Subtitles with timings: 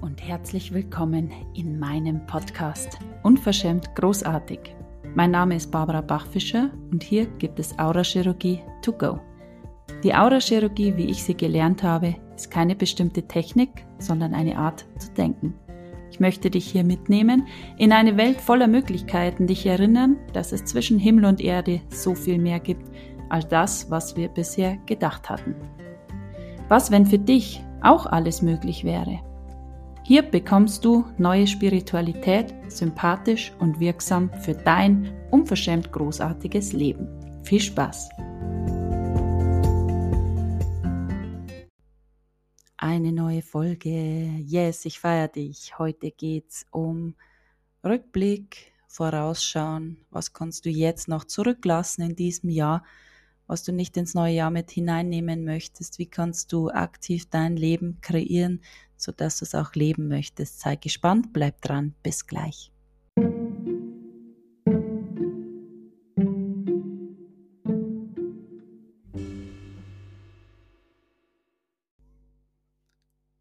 [0.00, 4.60] und herzlich willkommen in meinem Podcast Unverschämt großartig.
[5.14, 9.18] Mein Name ist Barbara Bachfischer und hier gibt es Aurachirurgie to go.
[10.02, 15.10] Die Aurachirurgie, wie ich sie gelernt habe, ist keine bestimmte Technik, sondern eine Art zu
[15.12, 15.54] denken.
[16.10, 17.46] Ich möchte dich hier mitnehmen
[17.78, 22.38] in eine Welt voller Möglichkeiten, dich erinnern, dass es zwischen Himmel und Erde so viel
[22.38, 22.90] mehr gibt
[23.28, 25.54] als das, was wir bisher gedacht hatten.
[26.68, 29.20] Was, wenn für dich auch alles möglich wäre?
[30.06, 37.08] Hier bekommst du neue Spiritualität, sympathisch und wirksam für dein unverschämt großartiges Leben.
[37.42, 38.10] Viel Spaß!
[42.76, 43.90] Eine neue Folge.
[44.44, 45.76] Yes, ich feiere dich.
[45.76, 47.16] Heute geht's um
[47.84, 49.96] Rückblick, Vorausschauen.
[50.10, 52.84] Was kannst du jetzt noch zurücklassen in diesem Jahr?
[53.46, 55.98] was du nicht ins neue Jahr mit hineinnehmen möchtest.
[55.98, 58.60] Wie kannst du aktiv dein Leben kreieren,
[58.96, 60.60] sodass du es auch leben möchtest?
[60.60, 61.94] Sei gespannt, bleib dran.
[62.02, 62.72] Bis gleich.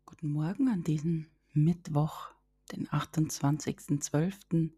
[0.05, 2.29] Guten Morgen an diesem Mittwoch,
[2.71, 4.71] den 28.12.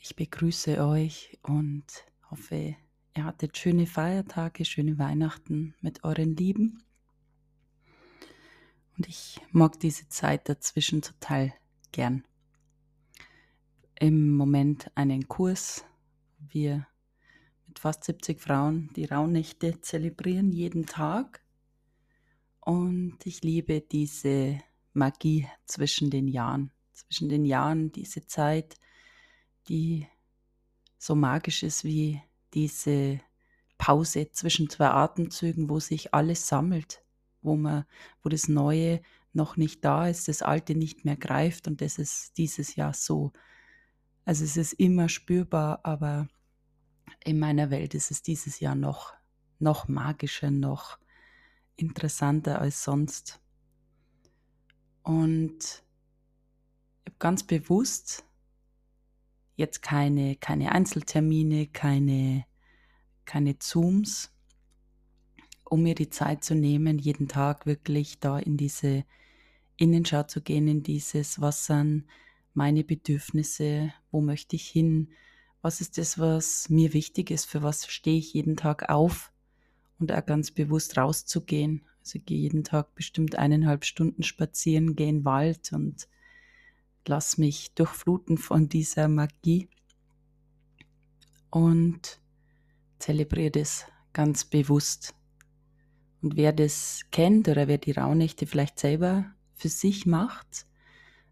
[0.00, 1.84] Ich begrüße euch und
[2.30, 2.76] hoffe,
[3.16, 6.82] ihr hattet schöne Feiertage, schöne Weihnachten mit euren Lieben.
[8.98, 11.54] Und ich mag diese Zeit dazwischen total
[11.92, 12.24] gern.
[13.94, 15.84] Im Moment einen Kurs.
[16.40, 16.84] Wir
[17.68, 21.44] mit fast 70 Frauen die Rauhnächte zelebrieren jeden Tag.
[22.60, 24.60] Und ich liebe diese
[24.94, 26.72] Magie zwischen den Jahren.
[26.92, 28.74] Zwischen den Jahren, diese Zeit,
[29.68, 30.08] die
[30.98, 32.20] so magisch ist wie
[32.52, 33.20] diese
[33.78, 37.04] Pause zwischen zwei Atemzügen, wo sich alles sammelt,
[37.42, 37.84] wo man,
[38.22, 39.00] wo das Neue
[39.32, 43.32] noch nicht da ist, das Alte nicht mehr greift und das ist dieses Jahr so.
[44.24, 46.28] Also es ist immer spürbar, aber
[47.24, 49.14] in meiner Welt ist es dieses Jahr noch,
[49.58, 50.98] noch magischer, noch
[51.76, 53.40] interessanter als sonst.
[55.02, 55.58] Und
[57.04, 58.24] ich habe ganz bewusst
[59.56, 62.44] jetzt keine, keine Einzeltermine, keine,
[63.24, 64.32] keine Zooms,
[65.70, 69.04] um mir die Zeit zu nehmen, jeden Tag wirklich da in diese
[69.76, 72.04] Innenschau zu gehen, in dieses, was sind
[72.54, 75.10] meine Bedürfnisse, wo möchte ich hin,
[75.62, 79.32] was ist das, was mir wichtig ist, für was stehe ich jeden Tag auf
[79.98, 81.84] und auch ganz bewusst rauszugehen.
[82.00, 86.08] Also ich gehe jeden Tag bestimmt eineinhalb Stunden spazieren, gehe in den Wald und
[87.06, 89.68] lass mich durchfluten von dieser Magie
[91.50, 92.20] und
[92.98, 95.14] zelebriere das ganz bewusst.
[96.20, 100.66] Und wer das kennt oder wer die Rauhnächte vielleicht selber für sich macht,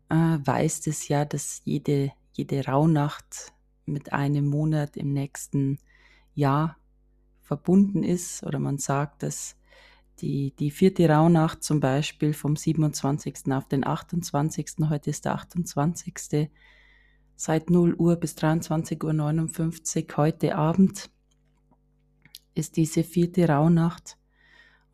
[0.08, 3.52] äh, weiß das ja, dass jede, jede Rauhnacht
[3.84, 5.78] mit einem Monat im nächsten
[6.34, 6.76] Jahr
[7.42, 8.42] verbunden ist.
[8.44, 9.56] Oder man sagt, dass
[10.20, 13.52] die, die vierte Rauhnacht zum Beispiel vom 27.
[13.52, 14.88] auf den 28.
[14.88, 16.50] Heute ist der 28.
[17.34, 21.10] Seit 0 Uhr bis 23.59 Uhr heute Abend
[22.54, 24.16] ist diese vierte Rauhnacht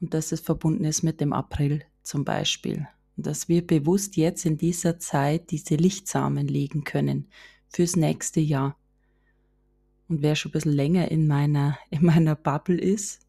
[0.02, 2.88] und dass es verbunden ist mit dem April zum Beispiel.
[3.16, 7.28] Und dass wir bewusst jetzt in dieser Zeit diese Lichtsamen legen können
[7.68, 8.76] fürs nächste Jahr.
[10.08, 13.26] Und wer schon ein bisschen länger in meiner, in meiner Bubble ist,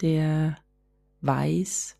[0.00, 0.56] der
[1.20, 1.96] weiß,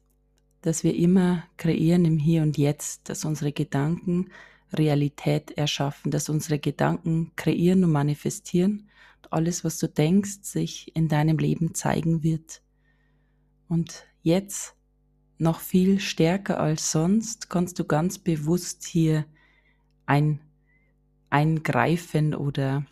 [0.63, 4.31] dass wir immer kreieren im Hier und Jetzt, dass unsere Gedanken
[4.73, 8.89] Realität erschaffen, dass unsere Gedanken kreieren und manifestieren
[9.19, 12.63] und alles, was du denkst, sich in deinem Leben zeigen wird.
[13.69, 14.75] Und jetzt
[15.39, 19.25] noch viel stärker als sonst kannst du ganz bewusst hier
[20.07, 20.41] ein,
[21.31, 22.85] eingreifen oder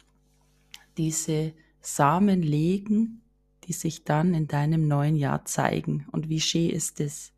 [0.97, 3.22] diese Samen legen
[3.66, 6.06] die sich dann in deinem neuen Jahr zeigen.
[6.12, 7.33] Und wie schön ist es?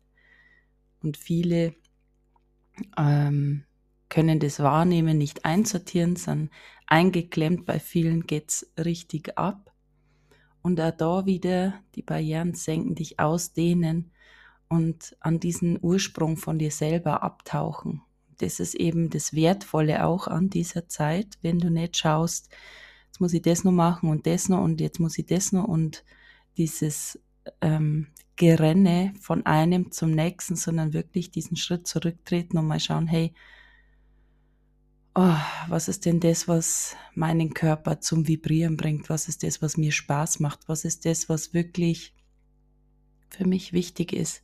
[1.01, 1.73] Und viele
[2.97, 3.63] ähm,
[4.09, 6.49] können das wahrnehmen, nicht einsortieren, sondern
[6.87, 7.65] eingeklemmt.
[7.65, 9.73] Bei vielen geht's richtig ab.
[10.61, 14.11] Und auch da wieder die Barrieren senken, dich ausdehnen
[14.67, 18.01] und an diesen Ursprung von dir selber abtauchen.
[18.37, 22.49] Das ist eben das Wertvolle auch an dieser Zeit, wenn du nicht schaust,
[23.07, 25.65] jetzt muss ich das noch machen und das noch und jetzt muss ich das noch
[25.65, 26.05] und
[26.57, 27.19] dieses
[27.61, 33.33] ähm, Gerenne von einem zum nächsten, sondern wirklich diesen Schritt zurücktreten und mal schauen, hey,
[35.15, 35.35] oh,
[35.67, 39.09] was ist denn das, was meinen Körper zum Vibrieren bringt?
[39.09, 40.67] Was ist das, was mir Spaß macht?
[40.67, 42.13] Was ist das, was wirklich
[43.29, 44.43] für mich wichtig ist?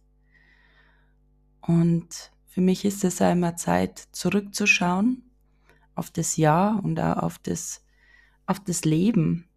[1.62, 5.24] Und Für mich ist es einmal Zeit, zurückzuschauen
[5.94, 7.84] auf das Jahr und auch auf das,
[8.46, 9.50] auf das Leben,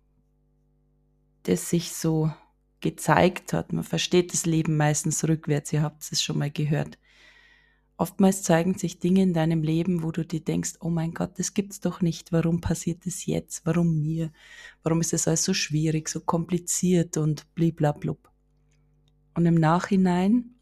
[1.44, 2.32] das sich so
[2.80, 3.72] gezeigt hat.
[3.72, 6.98] Man versteht das Leben meistens rückwärts, ihr habt es schon mal gehört.
[8.00, 11.52] Oftmals zeigen sich Dinge in deinem Leben, wo du dir denkst, oh mein Gott, das
[11.52, 12.30] gibt's doch nicht.
[12.30, 13.66] Warum passiert es jetzt?
[13.66, 14.30] Warum mir?
[14.84, 18.30] Warum ist es alles so schwierig, so kompliziert und bliblablub?
[19.34, 20.54] Und im Nachhinein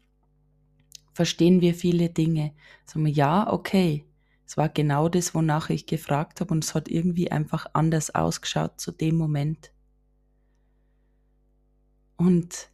[1.13, 2.53] verstehen wir viele Dinge.
[2.85, 4.05] Sagen wir, ja, okay,
[4.47, 8.81] es war genau das, wonach ich gefragt habe und es hat irgendwie einfach anders ausgeschaut
[8.81, 9.71] zu dem Moment.
[12.15, 12.71] Und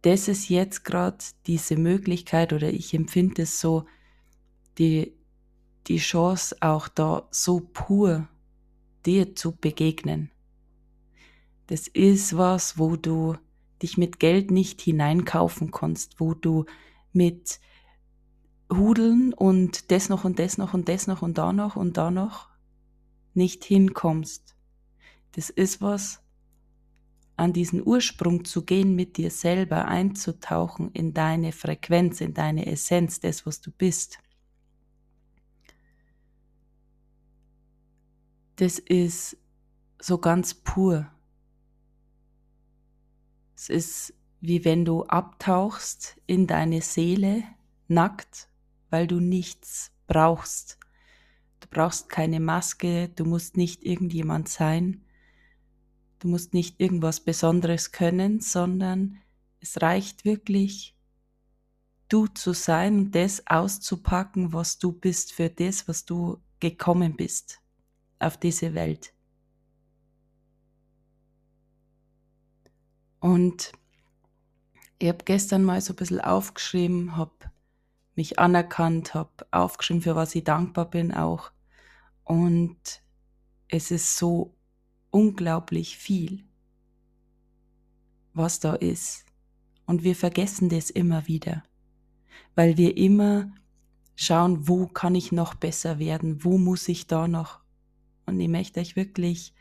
[0.00, 3.84] das ist jetzt gerade diese Möglichkeit oder ich empfinde es so,
[4.78, 5.14] die,
[5.86, 8.28] die Chance auch da so pur
[9.04, 10.30] dir zu begegnen.
[11.68, 13.36] Das ist was, wo du
[13.82, 16.64] dich mit Geld nicht hineinkaufen kannst, wo du
[17.12, 17.60] mit
[18.72, 22.10] Hudeln und das noch und das noch und das noch und da noch und da
[22.10, 22.48] noch
[23.34, 24.54] nicht hinkommst.
[25.32, 26.20] Das ist was,
[27.36, 33.20] an diesen Ursprung zu gehen, mit dir selber einzutauchen in deine Frequenz, in deine Essenz,
[33.20, 34.18] das, was du bist.
[38.56, 39.36] Das ist
[40.00, 41.10] so ganz pur.
[43.54, 47.42] Es ist wie wenn du abtauchst in deine Seele,
[47.88, 48.48] nackt,
[48.90, 50.78] weil du nichts brauchst.
[51.60, 55.06] Du brauchst keine Maske, du musst nicht irgendjemand sein,
[56.18, 59.18] Du musst nicht irgendwas Besonderes können, sondern
[59.60, 60.96] es reicht wirklich,
[62.08, 67.60] du zu sein und das auszupacken, was du bist für das, was du gekommen bist
[68.18, 69.12] auf diese Welt.
[73.20, 73.72] Und
[74.98, 77.32] ich habe gestern mal so ein bisschen aufgeschrieben, habe
[78.14, 81.50] mich anerkannt, habe aufgeschrieben, für was ich dankbar bin auch.
[82.24, 83.02] Und
[83.68, 84.54] es ist so
[85.10, 86.44] unglaublich viel,
[88.32, 89.24] was da ist.
[89.86, 91.62] Und wir vergessen das immer wieder,
[92.54, 93.52] weil wir immer
[94.16, 97.60] schauen, wo kann ich noch besser werden, wo muss ich da noch.
[98.26, 99.54] Und ich möchte euch wirklich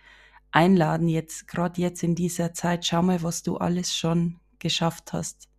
[0.51, 5.49] einladen, jetzt, gerade jetzt in dieser Zeit, schau mal, was du alles schon geschafft hast.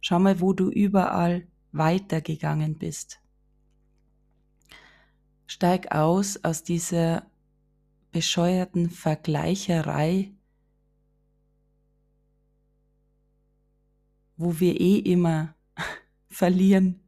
[0.00, 3.20] Schau mal, wo du überall weitergegangen bist.
[5.46, 7.26] Steig aus aus dieser
[8.10, 10.32] bescheuerten Vergleicherei,
[14.36, 15.54] wo wir eh immer
[16.28, 17.01] verlieren.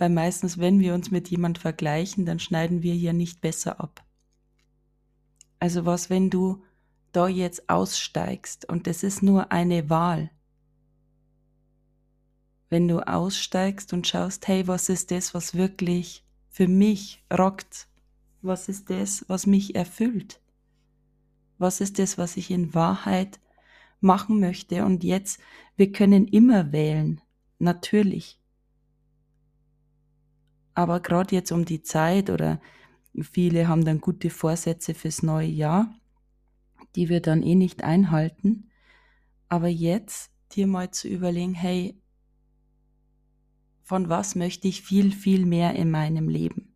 [0.00, 4.02] Weil meistens, wenn wir uns mit jemand vergleichen, dann schneiden wir hier nicht besser ab.
[5.58, 6.64] Also was, wenn du
[7.12, 10.30] da jetzt aussteigst und das ist nur eine Wahl.
[12.70, 17.86] Wenn du aussteigst und schaust, hey, was ist das, was wirklich für mich rockt,
[18.40, 20.40] was ist das, was mich erfüllt?
[21.58, 23.38] Was ist das, was ich in Wahrheit
[24.00, 24.82] machen möchte?
[24.86, 25.40] Und jetzt,
[25.76, 27.20] wir können immer wählen,
[27.58, 28.39] natürlich.
[30.80, 32.58] Aber gerade jetzt um die Zeit oder
[33.20, 35.94] viele haben dann gute Vorsätze fürs neue Jahr,
[36.96, 38.70] die wir dann eh nicht einhalten.
[39.50, 42.00] Aber jetzt dir mal zu überlegen, hey,
[43.82, 46.74] von was möchte ich viel, viel mehr in meinem Leben?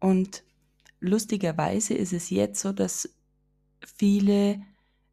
[0.00, 0.42] Und
[0.98, 3.08] lustigerweise ist es jetzt so, dass
[3.86, 4.60] viele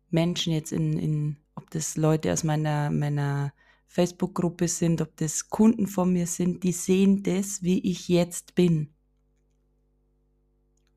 [0.10, 3.54] Menschen jetzt in, in ob das Leute aus meiner, meiner
[3.90, 8.94] Facebook-Gruppe sind, ob das Kunden von mir sind, die sehen das, wie ich jetzt bin.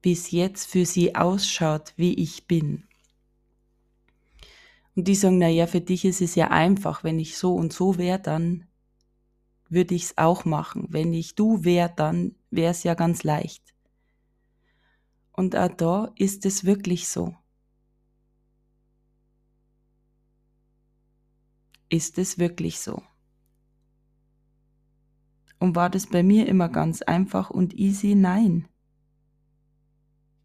[0.02, 2.84] Wie es jetzt für sie ausschaut, wie ich bin.
[4.94, 7.72] Und die sagen, na ja, für dich ist es ja einfach, wenn ich so und
[7.72, 8.66] so wäre, dann
[9.70, 10.86] würde ich es auch machen.
[10.90, 13.72] Wenn ich du wäre, dann wäre es ja ganz leicht.
[15.32, 17.34] Und auch da ist es wirklich so.
[21.92, 23.02] Ist es wirklich so?
[25.58, 28.14] Und war das bei mir immer ganz einfach und easy?
[28.14, 28.66] Nein.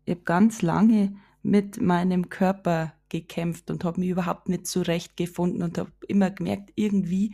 [0.03, 5.77] Ich habe ganz lange mit meinem Körper gekämpft und habe mich überhaupt nicht zurechtgefunden und
[5.77, 7.33] habe immer gemerkt, irgendwie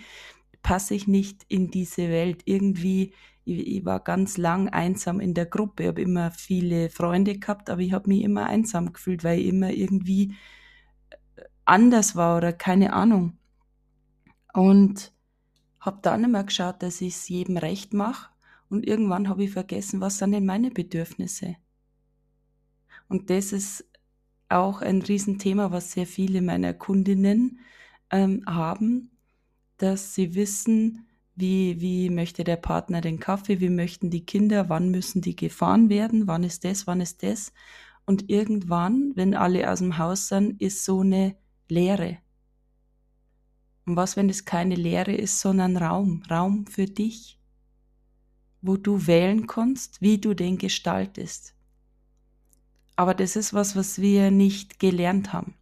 [0.61, 3.13] passe ich nicht in diese Welt, irgendwie
[3.45, 5.83] ich, ich war ganz lang einsam in der Gruppe.
[5.83, 9.47] Ich habe immer viele Freunde gehabt, aber ich habe mich immer einsam gefühlt, weil ich
[9.47, 10.35] immer irgendwie
[11.35, 13.39] äh, anders war oder keine Ahnung.
[14.53, 15.11] Und
[15.79, 18.29] habe dann immer geschaut, dass ich es jedem recht mache.
[18.69, 21.57] Und irgendwann habe ich vergessen, was sind denn meine Bedürfnisse.
[23.09, 23.85] Und das ist
[24.49, 27.59] auch ein Riesenthema, was sehr viele meiner Kundinnen
[28.11, 29.11] ähm, haben,
[29.77, 34.91] dass sie wissen, wie, wie möchte der Partner den Kaffee, wie möchten die Kinder, wann
[34.91, 37.51] müssen die gefahren werden, wann ist das, wann ist das.
[38.05, 41.35] Und irgendwann, wenn alle aus dem Haus sind, ist so eine
[41.69, 42.19] Leere.
[43.85, 47.39] Und was, wenn es keine Leere ist, sondern Raum, Raum für dich,
[48.61, 51.53] wo du wählen kannst, wie du den gestaltest.
[52.95, 55.55] Aber das ist was, was wir nicht gelernt haben.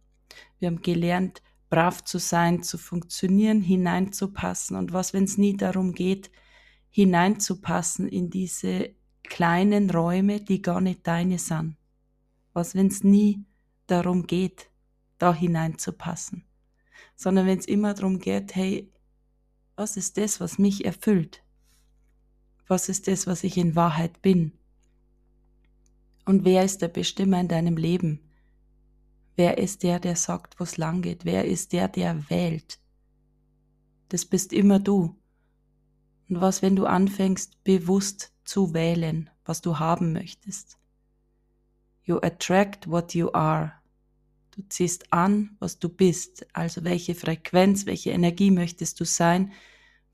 [0.58, 4.76] Wir haben gelernt, brav zu sein, zu funktionieren, hineinzupassen.
[4.76, 6.30] Und was, wenn es nie darum geht,
[6.90, 11.76] hineinzupassen in diese kleinen Räume, die gar nicht deine sind?
[12.52, 13.44] Was, wenn es nie
[13.86, 14.70] darum geht,
[15.18, 16.44] da hineinzupassen?
[17.16, 18.90] Sondern wenn es immer darum geht, hey,
[19.76, 21.42] was ist das, was mich erfüllt?
[22.66, 24.52] Was ist das, was ich in Wahrheit bin?
[26.24, 28.20] Und wer ist der Bestimmer in deinem Leben?
[29.34, 31.24] Wer ist der, der sagt, wo es lang geht?
[31.24, 32.78] Wer ist der, der wählt?
[34.08, 35.16] Das bist immer du.
[36.28, 40.78] Und was, wenn du anfängst, bewusst zu wählen, was du haben möchtest?
[42.04, 43.72] You attract what you are.
[44.52, 49.52] Du ziehst an, was du bist, also welche Frequenz, welche Energie möchtest du sein,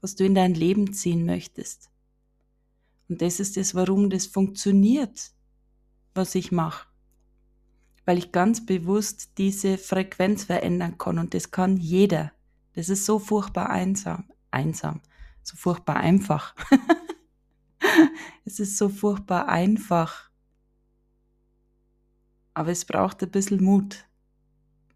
[0.01, 1.91] was du in dein Leben ziehen möchtest.
[3.09, 5.33] Und das ist es, warum das funktioniert,
[6.15, 6.87] was ich mache.
[8.05, 12.33] Weil ich ganz bewusst diese Frequenz verändern kann und das kann jeder.
[12.75, 15.01] Das ist so furchtbar einsam, einsam,
[15.43, 16.55] so furchtbar einfach.
[18.45, 20.31] es ist so furchtbar einfach.
[22.55, 24.08] Aber es braucht ein bisschen Mut.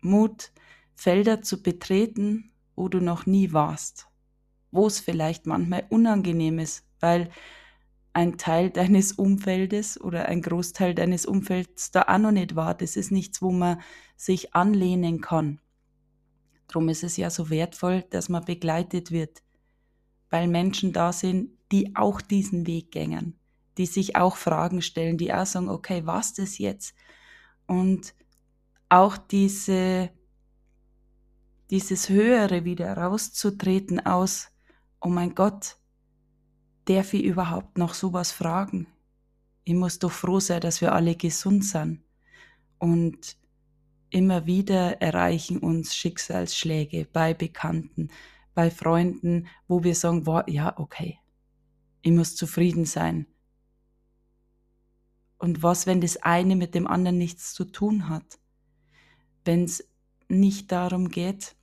[0.02, 0.52] Mut,
[0.94, 4.06] Felder zu betreten, wo du noch nie warst.
[4.70, 7.30] Wo es vielleicht manchmal unangenehm ist, weil
[8.12, 12.74] ein Teil deines Umfeldes oder ein Großteil deines Umfelds da auch noch nicht war.
[12.74, 13.80] Das ist nichts, wo man
[14.16, 15.60] sich anlehnen kann.
[16.68, 19.42] Darum ist es ja so wertvoll, dass man begleitet wird,
[20.30, 23.38] weil Menschen da sind, die auch diesen Weg gängen,
[23.76, 26.94] die sich auch Fragen stellen, die auch sagen, okay, was das jetzt?
[27.66, 28.14] Und
[28.92, 30.10] auch diese,
[31.70, 34.48] dieses Höhere wieder rauszutreten aus,
[35.00, 35.78] oh mein Gott,
[36.84, 38.86] darf ich überhaupt noch sowas fragen?
[39.64, 42.02] Ich muss doch froh sein, dass wir alle gesund sind.
[42.76, 43.38] Und
[44.10, 48.10] immer wieder erreichen uns Schicksalsschläge bei Bekannten,
[48.52, 51.18] bei Freunden, wo wir sagen, wow, ja, okay,
[52.02, 53.26] ich muss zufrieden sein.
[55.38, 58.41] Und was, wenn das eine mit dem anderen nichts zu tun hat?
[59.44, 59.88] Wenn es
[60.28, 61.56] nicht darum geht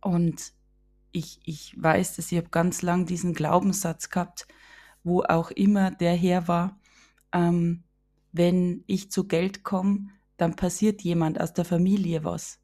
[0.00, 0.52] und
[1.12, 4.46] ich, ich weiß, dass ich habe ganz lang diesen Glaubenssatz gehabt,
[5.04, 6.78] wo auch immer der her war,
[7.32, 7.84] ähm,
[8.32, 12.58] wenn ich zu Geld komme, dann passiert jemand aus der Familie was.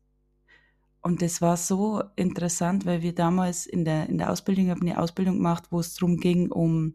[1.01, 4.99] Und das war so interessant, weil wir damals in der, in der Ausbildung, haben eine
[4.99, 6.95] Ausbildung gemacht, wo es darum ging, um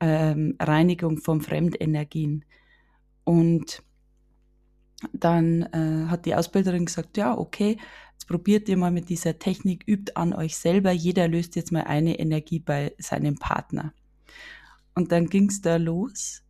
[0.00, 2.44] ähm, Reinigung von Fremdenergien.
[3.24, 3.82] Und
[5.12, 7.78] dann äh, hat die Ausbilderin gesagt, ja, okay,
[8.22, 10.92] Jetzt probiert ihr mal mit dieser Technik, übt an euch selber.
[10.92, 13.92] Jeder löst jetzt mal eine Energie bei seinem Partner.
[14.94, 16.44] Und dann ging es da los.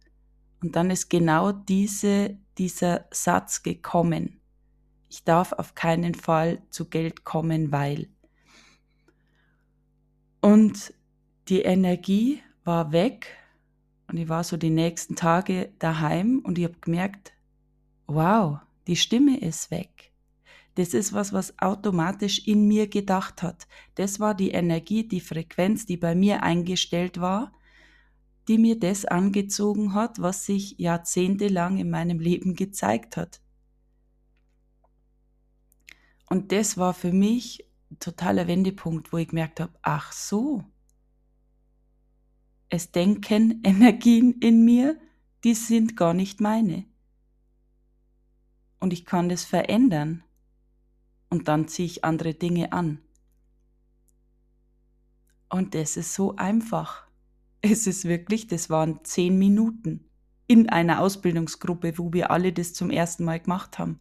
[0.62, 4.38] Und dann ist genau diese, dieser Satz gekommen.
[5.08, 8.10] Ich darf auf keinen Fall zu Geld kommen, weil.
[10.42, 10.92] Und
[11.48, 13.28] die Energie war weg.
[14.08, 17.32] Und ich war so die nächsten Tage daheim und ich habe gemerkt,
[18.06, 20.12] wow, die Stimme ist weg.
[20.74, 23.66] Das ist was, was automatisch in mir gedacht hat.
[23.94, 27.52] Das war die Energie, die Frequenz, die bei mir eingestellt war,
[28.48, 33.40] die mir das angezogen hat, was sich jahrzehntelang in meinem Leben gezeigt hat.
[36.28, 40.64] Und das war für mich ein totaler Wendepunkt, wo ich gemerkt habe, ach so,
[42.70, 44.98] es denken Energien in mir,
[45.44, 46.86] die sind gar nicht meine.
[48.82, 50.24] Und ich kann das verändern
[51.30, 52.98] und dann ziehe ich andere Dinge an.
[55.48, 57.06] Und das ist so einfach.
[57.60, 60.10] Es ist wirklich, das waren zehn Minuten
[60.48, 64.00] in einer Ausbildungsgruppe, wo wir alle das zum ersten Mal gemacht haben.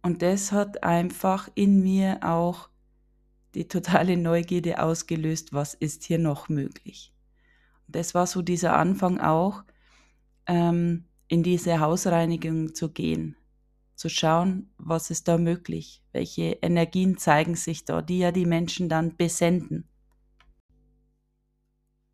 [0.00, 2.70] Und das hat einfach in mir auch
[3.54, 7.12] die totale Neugierde ausgelöst, was ist hier noch möglich.
[7.88, 9.64] Das war so dieser Anfang auch,
[10.46, 13.36] ähm, in diese Hausreinigung zu gehen
[13.94, 18.90] zu schauen, was ist da möglich, welche Energien zeigen sich da, die ja die Menschen
[18.90, 19.88] dann besenden.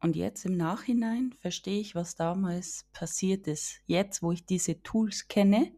[0.01, 3.81] Und jetzt im Nachhinein verstehe ich, was damals passiert ist.
[3.87, 5.73] Jetzt, wo ich diese Tools kenne,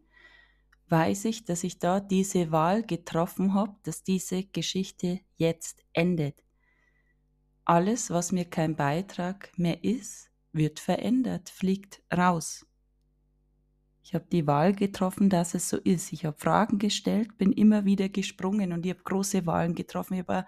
[0.89, 6.43] weiß ich, dass ich da diese Wahl getroffen habe, dass diese Geschichte jetzt endet.
[7.65, 12.67] Alles, was mir kein Beitrag mehr ist, wird verändert, fliegt raus.
[14.03, 16.11] Ich habe die Wahl getroffen, dass es so ist.
[16.11, 20.15] Ich habe Fragen gestellt, bin immer wieder gesprungen und ich habe große Wahlen getroffen.
[20.15, 20.47] Ich habe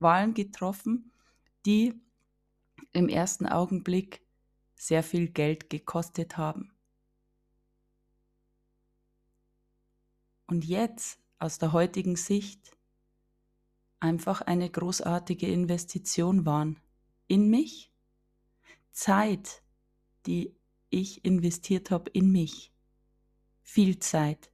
[0.00, 1.12] Wahlen getroffen,
[1.64, 1.94] die
[2.92, 4.22] im ersten Augenblick
[4.74, 6.72] sehr viel Geld gekostet haben.
[10.46, 12.76] Und jetzt, aus der heutigen Sicht,
[14.00, 16.80] einfach eine großartige Investition waren.
[17.26, 17.92] In mich.
[18.92, 19.62] Zeit,
[20.26, 20.56] die
[20.90, 22.72] ich investiert habe in mich.
[23.70, 24.50] Viel Zeit.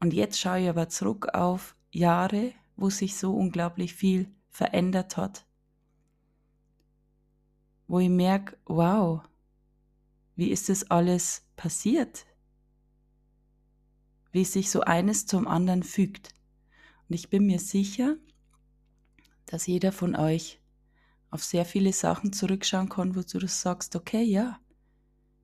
[0.00, 5.46] Und jetzt schaue ich aber zurück auf Jahre, wo sich so unglaublich viel verändert hat.
[7.88, 9.22] Wo ich merke, wow,
[10.36, 12.26] wie ist das alles passiert?
[14.30, 16.34] Wie sich so eines zum anderen fügt.
[17.08, 18.16] Und ich bin mir sicher,
[19.46, 20.60] dass jeder von euch
[21.30, 24.60] auf sehr viele Sachen zurückschauen kann, wo du sagst, okay, ja,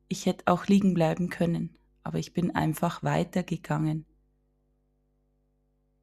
[0.09, 4.07] ich hätte auch liegen bleiben können, aber ich bin einfach weitergegangen.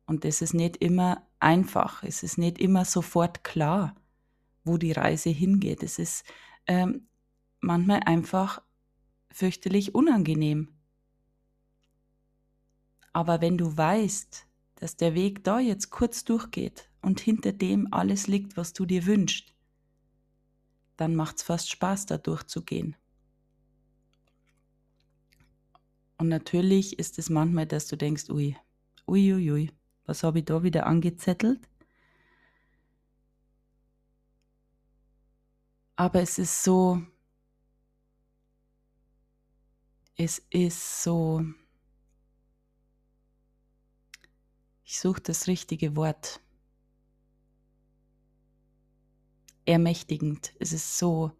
[0.05, 3.95] Und es ist nicht immer einfach, es ist nicht immer sofort klar,
[4.63, 5.83] wo die Reise hingeht.
[5.83, 6.25] Es ist
[6.67, 7.07] ähm,
[7.61, 8.61] manchmal einfach
[9.31, 10.69] fürchterlich unangenehm.
[13.13, 18.27] Aber wenn du weißt, dass der Weg da jetzt kurz durchgeht und hinter dem alles
[18.27, 19.53] liegt, was du dir wünschst,
[20.97, 22.95] dann macht es fast Spaß, da durchzugehen.
[26.23, 28.55] Und natürlich ist es manchmal, dass du denkst, ui,
[29.09, 29.71] ui, ui, ui,
[30.05, 31.59] was habe ich da wieder angezettelt?
[35.97, 37.01] Aber es ist so,
[40.15, 41.43] es ist so,
[44.85, 46.39] Ich suche das richtige Wort.
[49.65, 50.53] Ermächtigend.
[50.57, 51.33] Es ist so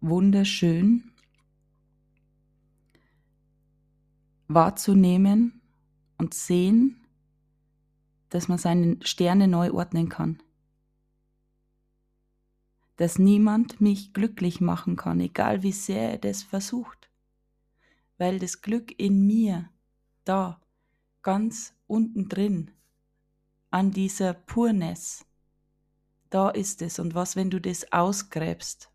[0.00, 1.12] wunderschön
[4.48, 5.60] wahrzunehmen
[6.18, 7.06] und sehen,
[8.28, 10.42] dass man seine Sterne neu ordnen kann.
[12.96, 17.10] Dass niemand mich glücklich machen kann, egal wie sehr er das versucht.
[18.18, 19.68] Weil das Glück in mir
[20.24, 20.60] da
[21.22, 22.70] ganz unten drin
[23.70, 25.26] an dieser Purness.
[26.30, 26.98] Da ist es.
[26.98, 28.90] Und was, wenn du das ausgräbst?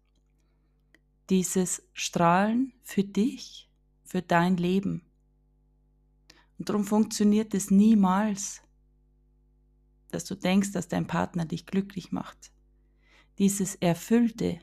[1.29, 3.69] Dieses Strahlen für dich,
[4.03, 5.03] für dein Leben.
[6.61, 8.61] Und darum funktioniert es niemals,
[10.11, 12.51] dass du denkst, dass dein Partner dich glücklich macht.
[13.39, 14.59] Dieses Erfüllte,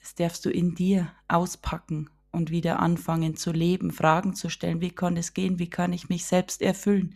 [0.00, 4.90] das darfst du in dir auspacken und wieder anfangen zu leben, Fragen zu stellen, wie
[4.90, 7.14] kann es gehen, wie kann ich mich selbst erfüllen,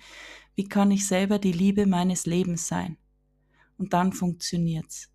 [0.54, 2.96] wie kann ich selber die Liebe meines Lebens sein?
[3.76, 5.10] Und dann funktioniert's.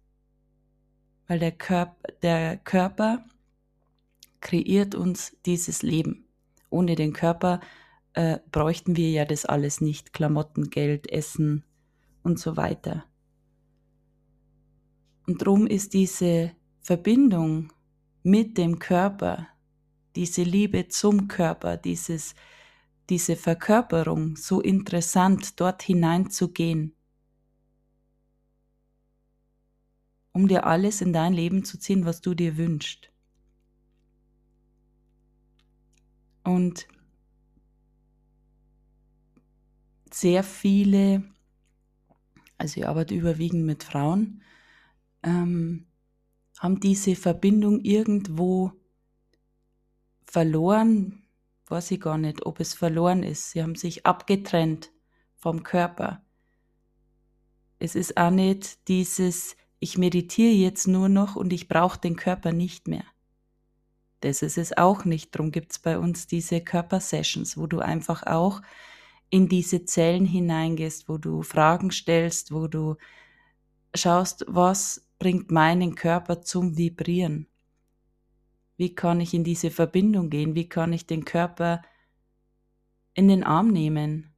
[1.27, 3.23] Weil der Körper, der Körper
[4.41, 6.27] kreiert uns dieses Leben.
[6.69, 7.61] Ohne den Körper
[8.15, 10.13] äh, bräuchten wir ja das alles nicht.
[10.13, 11.63] Klamotten, Geld, Essen
[12.23, 13.05] und so weiter.
[15.27, 16.51] Und darum ist diese
[16.81, 17.71] Verbindung
[18.23, 19.47] mit dem Körper,
[20.15, 22.35] diese Liebe zum Körper, dieses
[23.09, 26.95] diese Verkörperung so interessant, dort hineinzugehen,
[30.31, 33.11] um dir alles in dein Leben zu ziehen, was du dir wünschst.
[36.43, 36.87] Und
[40.15, 41.23] sehr viele,
[42.57, 44.41] also ich arbeite überwiegend mit Frauen,
[45.23, 45.87] ähm,
[46.57, 48.71] haben diese Verbindung irgendwo
[50.23, 51.23] verloren,
[51.67, 53.51] weiß ich gar nicht, ob es verloren ist.
[53.51, 54.91] Sie haben sich abgetrennt
[55.35, 56.23] vom Körper.
[57.77, 62.53] Es ist auch nicht dieses, ich meditiere jetzt nur noch und ich brauche den Körper
[62.53, 63.03] nicht mehr.
[64.21, 65.35] Das ist es auch nicht.
[65.35, 68.61] Darum gibt es bei uns diese Körpersessions, wo du einfach auch
[69.29, 72.95] in diese Zellen hineingehst, wo du Fragen stellst, wo du
[73.93, 77.47] schaust, was bringt meinen Körper zum Vibrieren.
[78.77, 80.55] Wie kann ich in diese Verbindung gehen?
[80.55, 81.81] Wie kann ich den Körper
[83.13, 84.33] in den Arm nehmen?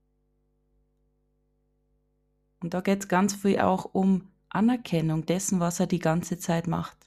[2.60, 6.68] Und da geht es ganz viel auch um Anerkennung dessen, was er die ganze Zeit
[6.68, 6.98] macht.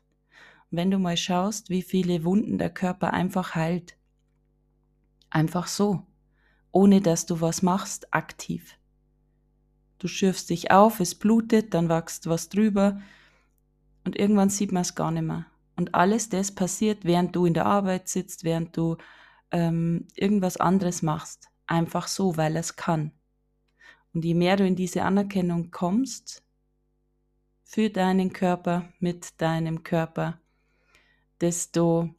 [0.70, 3.96] Und wenn du mal schaust, wie viele Wunden der Körper einfach heilt,
[5.30, 6.06] einfach so,
[6.72, 8.76] ohne dass du was machst, aktiv.
[9.98, 13.00] Du schürfst dich auf, es blutet, dann wächst was drüber
[14.04, 15.46] und irgendwann sieht man es gar nicht mehr.
[15.76, 18.96] Und alles das passiert, während du in der Arbeit sitzt, während du
[19.50, 21.48] ähm, irgendwas anderes machst.
[21.66, 23.12] Einfach so, weil es kann.
[24.12, 26.42] Und je mehr du in diese Anerkennung kommst,
[27.62, 30.40] für deinen Körper, mit deinem Körper,
[31.40, 32.10] desto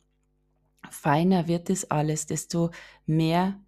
[0.89, 2.71] feiner wird es alles, desto
[3.05, 3.59] mehr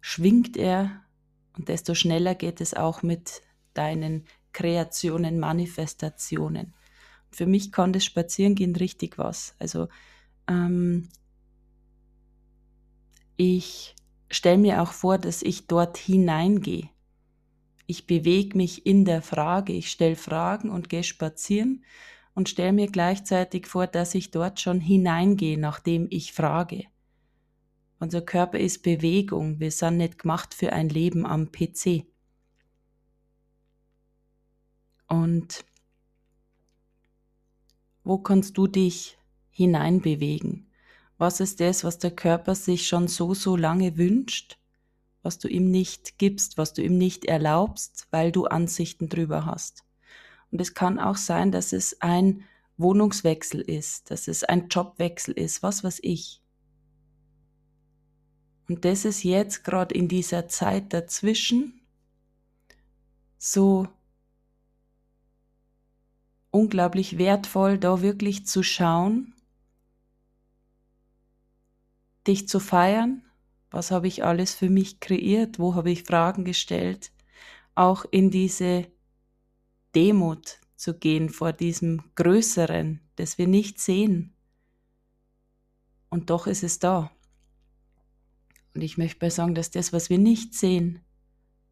[0.00, 1.02] schwingt er
[1.56, 3.42] und desto schneller geht es auch mit
[3.74, 6.74] deinen Kreationen, Manifestationen.
[7.30, 9.54] Für mich kann das Spazierengehen richtig was.
[9.58, 9.88] Also
[10.48, 11.08] ähm,
[13.36, 13.94] ich
[14.30, 16.88] stelle mir auch vor, dass ich dort hineingehe.
[17.86, 21.84] Ich bewege mich in der Frage, ich stelle Fragen und gehe spazieren
[22.34, 26.84] und stelle mir gleichzeitig vor, dass ich dort schon hineingehe, nachdem ich frage.
[28.00, 32.06] Unser Körper ist Bewegung, wir sind nicht gemacht für ein Leben am PC.
[35.08, 35.64] Und
[38.04, 39.18] wo kannst du dich
[39.50, 40.70] hineinbewegen?
[41.16, 44.58] Was ist das, was der Körper sich schon so, so lange wünscht,
[45.22, 49.84] was du ihm nicht gibst, was du ihm nicht erlaubst, weil du Ansichten drüber hast?
[50.52, 52.44] Und es kann auch sein, dass es ein
[52.76, 56.40] Wohnungswechsel ist, dass es ein Jobwechsel ist, was weiß ich.
[58.68, 61.80] Und das ist jetzt gerade in dieser Zeit dazwischen
[63.38, 63.88] so
[66.50, 69.34] unglaublich wertvoll, da wirklich zu schauen,
[72.26, 73.22] dich zu feiern,
[73.70, 77.10] was habe ich alles für mich kreiert, wo habe ich Fragen gestellt,
[77.74, 78.86] auch in diese
[79.94, 84.34] Demut zu gehen vor diesem Größeren, das wir nicht sehen.
[86.10, 87.10] Und doch ist es da.
[88.74, 91.00] Und ich möchte mal sagen, dass das, was wir nicht sehen,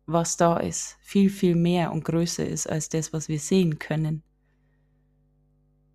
[0.07, 4.23] was da ist, viel, viel mehr und größer ist als das, was wir sehen können.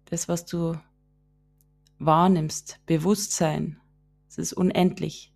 [0.06, 0.78] Das, was du
[2.00, 3.80] wahrnimmst, Bewusstsein,
[4.28, 5.34] es ist unendlich.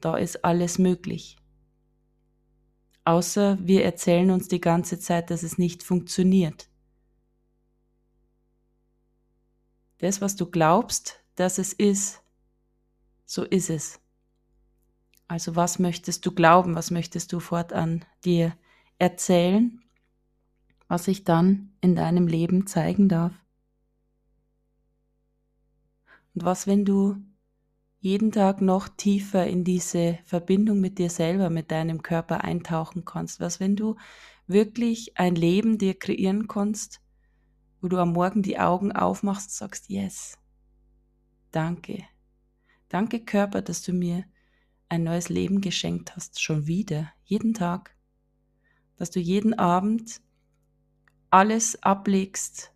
[0.00, 1.36] Da ist alles möglich.
[3.04, 6.68] Außer wir erzählen uns die ganze Zeit, dass es nicht funktioniert.
[9.98, 12.22] Das, was du glaubst, dass es ist,
[13.24, 14.00] so ist es.
[15.26, 18.56] Also was möchtest du glauben, was möchtest du fortan dir
[18.98, 19.80] erzählen,
[20.88, 23.32] was sich dann in deinem Leben zeigen darf?
[26.34, 27.16] Und was, wenn du
[28.00, 33.40] jeden Tag noch tiefer in diese Verbindung mit dir selber, mit deinem Körper eintauchen kannst.
[33.40, 33.96] Was, wenn du
[34.46, 37.00] wirklich ein Leben dir kreieren kannst,
[37.80, 40.37] wo du am Morgen die Augen aufmachst und sagst, yes,
[41.50, 42.04] danke.
[42.88, 44.24] Danke Körper, dass du mir
[44.88, 47.94] ein neues Leben geschenkt hast, schon wieder, jeden Tag.
[48.96, 50.20] Dass du jeden Abend
[51.30, 52.72] alles ablegst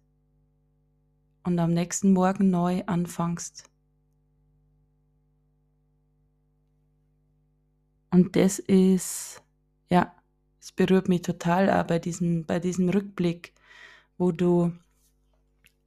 [1.42, 3.70] und am nächsten Morgen neu anfangst.
[8.10, 9.42] Und das ist,
[9.88, 10.14] ja,
[10.60, 13.54] es berührt mich total auch bei diesem, bei diesem Rückblick,
[14.18, 14.72] wo du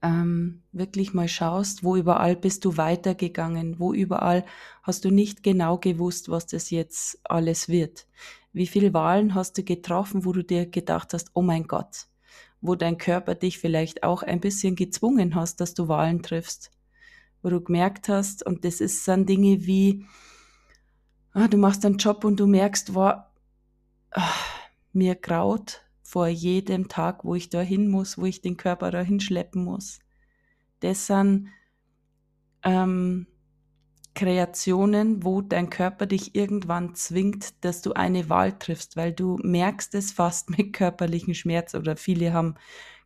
[0.05, 4.45] ähm, wirklich mal schaust, wo überall bist du weitergegangen, wo überall
[4.83, 8.05] hast du nicht genau gewusst, was das jetzt alles wird.
[8.53, 12.07] Wie viele Wahlen hast du getroffen, wo du dir gedacht hast, oh mein Gott,
[12.61, 16.71] wo dein Körper dich vielleicht auch ein bisschen gezwungen hast, dass du Wahlen triffst,
[17.41, 20.05] wo du gemerkt hast, und das ist, sind Dinge wie,
[21.33, 23.23] ah, du machst einen Job und du merkst, wow,
[24.11, 24.33] ah,
[24.93, 25.84] mir graut
[26.15, 29.99] vor jedem Tag, wo ich da hin muss, wo ich den Körper da hinschleppen muss.
[30.79, 31.49] Das sind
[32.63, 33.27] ähm,
[34.13, 39.93] Kreationen, wo dein Körper dich irgendwann zwingt, dass du eine Wahl triffst, weil du merkst
[39.93, 42.55] es fast mit körperlichen Schmerzen oder viele haben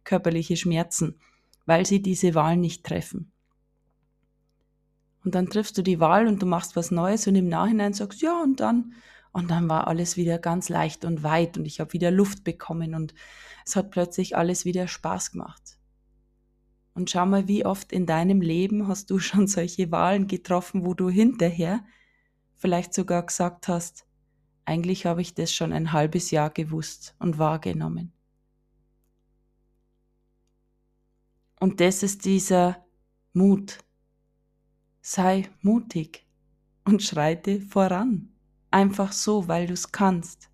[0.04, 1.20] körperliche Schmerzen,
[1.66, 3.32] weil sie diese Wahl nicht treffen.
[5.26, 8.22] Und dann triffst du die Wahl und du machst was Neues und im Nachhinein sagst,
[8.22, 8.94] ja, und dann,
[9.32, 12.96] und dann war alles wieder ganz leicht und weit und ich habe wieder Luft bekommen
[12.96, 13.14] und
[13.66, 15.78] es hat plötzlich alles wieder Spaß gemacht.
[16.94, 20.94] Und schau mal, wie oft in deinem Leben hast du schon solche Wahlen getroffen, wo
[20.94, 21.84] du hinterher
[22.58, 24.06] vielleicht sogar gesagt hast,
[24.66, 28.14] eigentlich habe ich das schon ein halbes Jahr gewusst und wahrgenommen.
[31.60, 32.86] Und das ist dieser
[33.34, 33.80] Mut,
[35.02, 36.28] Sei mutig
[36.84, 38.29] und schreite voran.
[38.72, 40.50] Einfach so, weil du es kannst.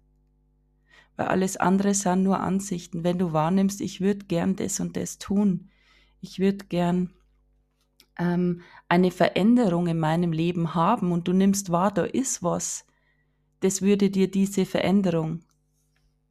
[1.15, 3.03] Weil alles andere sind nur Ansichten.
[3.03, 5.69] Wenn du wahrnimmst, ich würde gern das und das tun,
[6.21, 7.13] ich würde gern
[8.17, 12.85] ähm, eine Veränderung in meinem Leben haben und du nimmst wahr, da ist was,
[13.59, 15.43] das würde dir diese Veränderung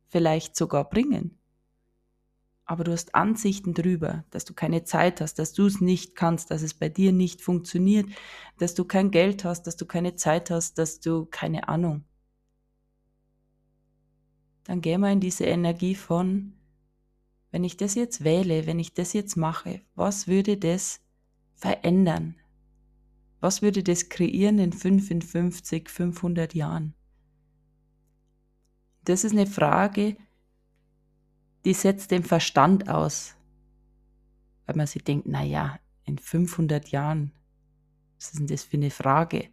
[0.09, 1.39] vielleicht sogar bringen.
[2.67, 6.51] Aber du hast Ansichten drüber, dass du keine Zeit hast, dass du es nicht kannst,
[6.51, 8.07] dass es bei dir nicht funktioniert,
[8.59, 12.05] dass du kein Geld hast, dass du keine Zeit hast, dass du keine Ahnung.
[14.65, 16.55] Dann geh mal in diese Energie von,
[17.51, 21.01] wenn ich das jetzt wähle, wenn ich das jetzt mache, was würde das
[21.55, 22.37] verändern?
[23.41, 26.95] Was würde das kreieren in 55, 500 Jahren?
[29.05, 30.17] Das ist eine Frage,
[31.65, 33.37] die setzt den Verstand aus.
[34.67, 37.33] Weil man sich denkt, naja, in 500 Jahren,
[38.17, 39.49] was ist denn das für eine Frage?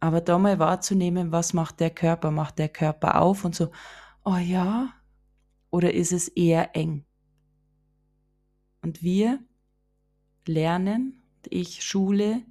[0.00, 2.30] Aber da mal wahrzunehmen, was macht der Körper?
[2.30, 3.70] Macht der Körper auf und so,
[4.24, 4.92] oh ja?
[5.70, 7.04] Oder ist es eher eng?
[8.82, 9.40] Und wir
[10.46, 12.42] lernen, ich schule,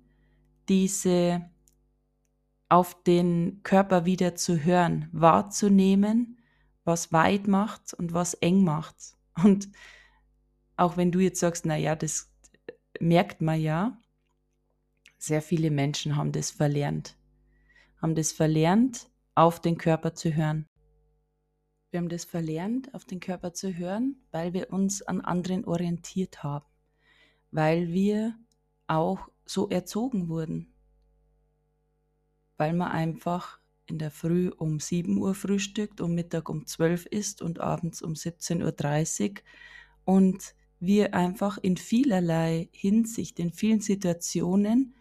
[0.68, 1.50] diese
[2.68, 6.35] auf den Körper wieder zu hören, wahrzunehmen,
[6.86, 8.96] was weit macht und was eng macht.
[9.44, 9.70] Und
[10.78, 12.32] auch wenn du jetzt sagst, na ja, das
[13.00, 14.00] merkt man ja,
[15.18, 17.18] sehr viele Menschen haben das verlernt.
[18.02, 20.68] Haben das verlernt, auf den Körper zu hören.
[21.90, 26.44] Wir haben das verlernt, auf den Körper zu hören, weil wir uns an anderen orientiert
[26.44, 26.66] haben.
[27.52, 28.38] Weil wir
[28.88, 30.74] auch so erzogen wurden.
[32.58, 37.42] Weil man einfach in der Früh um 7 Uhr frühstückt, um Mittag um 12 isst
[37.42, 39.36] und abends um 17.30 Uhr
[40.06, 44.96] und wir einfach in vielerlei Hinsicht, in vielen Situationen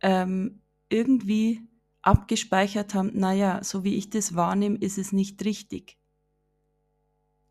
[0.00, 1.62] ähm, irgendwie
[2.00, 5.98] abgespeichert haben, naja, so wie ich das wahrnehme, ist es nicht richtig.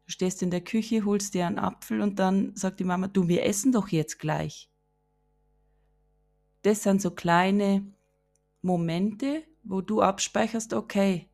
[0.06, 3.28] Du stehst in der Küche, holst dir einen Apfel und dann sagt die Mama, du,
[3.28, 4.72] wir essen doch jetzt gleich
[6.62, 7.86] das sind so kleine
[8.62, 11.28] Momente, wo du abspeicherst, okay,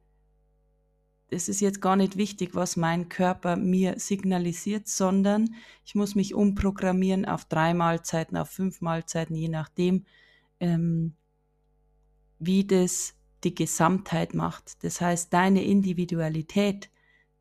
[1.29, 6.33] das ist jetzt gar nicht wichtig, was mein Körper mir signalisiert, sondern ich muss mich
[6.33, 10.05] umprogrammieren auf drei Mahlzeiten, auf fünf Mahlzeiten, je nachdem,
[10.59, 11.15] ähm,
[12.39, 14.83] wie das die Gesamtheit macht.
[14.83, 16.89] Das heißt, deine Individualität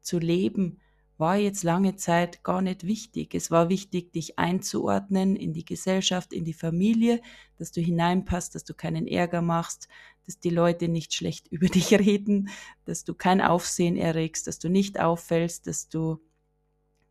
[0.01, 0.81] zu leben,
[1.18, 3.35] war jetzt lange Zeit gar nicht wichtig.
[3.35, 7.20] Es war wichtig, dich einzuordnen in die Gesellschaft, in die Familie,
[7.59, 9.88] dass du hineinpasst, dass du keinen Ärger machst,
[10.26, 12.50] dass die Leute nicht schlecht über dich reden,
[12.85, 16.20] dass du kein Aufsehen erregst, dass du nicht auffällst, dass du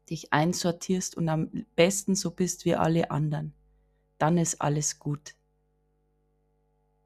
[0.09, 3.53] dich einsortierst und am besten so bist wie alle anderen.
[4.19, 5.35] Dann ist alles gut.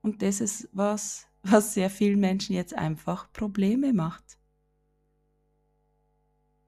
[0.02, 4.39] Und das ist was, was sehr vielen Menschen jetzt einfach Probleme macht.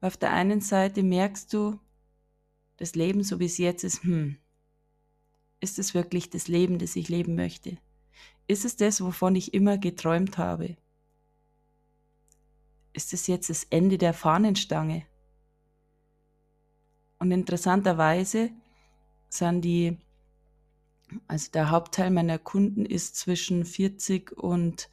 [0.01, 1.79] Auf der einen Seite merkst du,
[2.77, 4.37] das Leben, so wie es jetzt ist, hm,
[5.59, 7.77] ist es wirklich das Leben, das ich leben möchte?
[8.47, 10.75] Ist es das, wovon ich immer geträumt habe?
[12.93, 15.05] Ist es jetzt das Ende der Fahnenstange?
[17.19, 18.49] Und interessanterweise
[19.29, 19.95] sind die,
[21.27, 24.89] also der Hauptteil meiner Kunden ist zwischen 40 und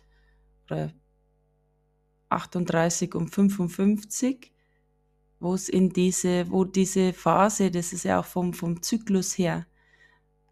[2.29, 4.53] 38 und 55
[5.41, 9.67] wo es in diese, wo diese Phase, das ist ja auch vom, vom Zyklus her,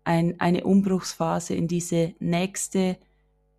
[0.04, 2.98] ein, eine Umbruchsphase in diese nächste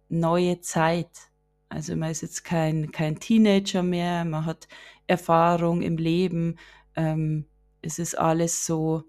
[0.10, 1.30] neue Zeit.
[1.70, 4.68] Also man ist jetzt kein, kein Teenager mehr, man hat
[5.08, 6.58] Erfahrung im Leben,
[6.96, 7.46] ähm,
[7.82, 9.04] es ist alles so,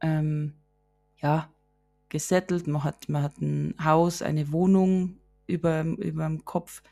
[0.00, 0.54] ähm,
[1.18, 1.50] ja,
[2.08, 6.82] gesettelt, man hat, man hat ein Haus, eine Wohnung über, über dem Kopf,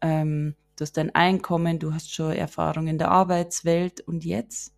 [0.00, 4.74] ähm, du hast dein Einkommen, du hast schon Erfahrung in der Arbeitswelt und jetzt?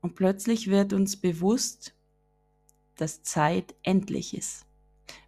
[0.00, 1.94] Und plötzlich wird uns bewusst,
[2.96, 4.66] dass Zeit endlich ist.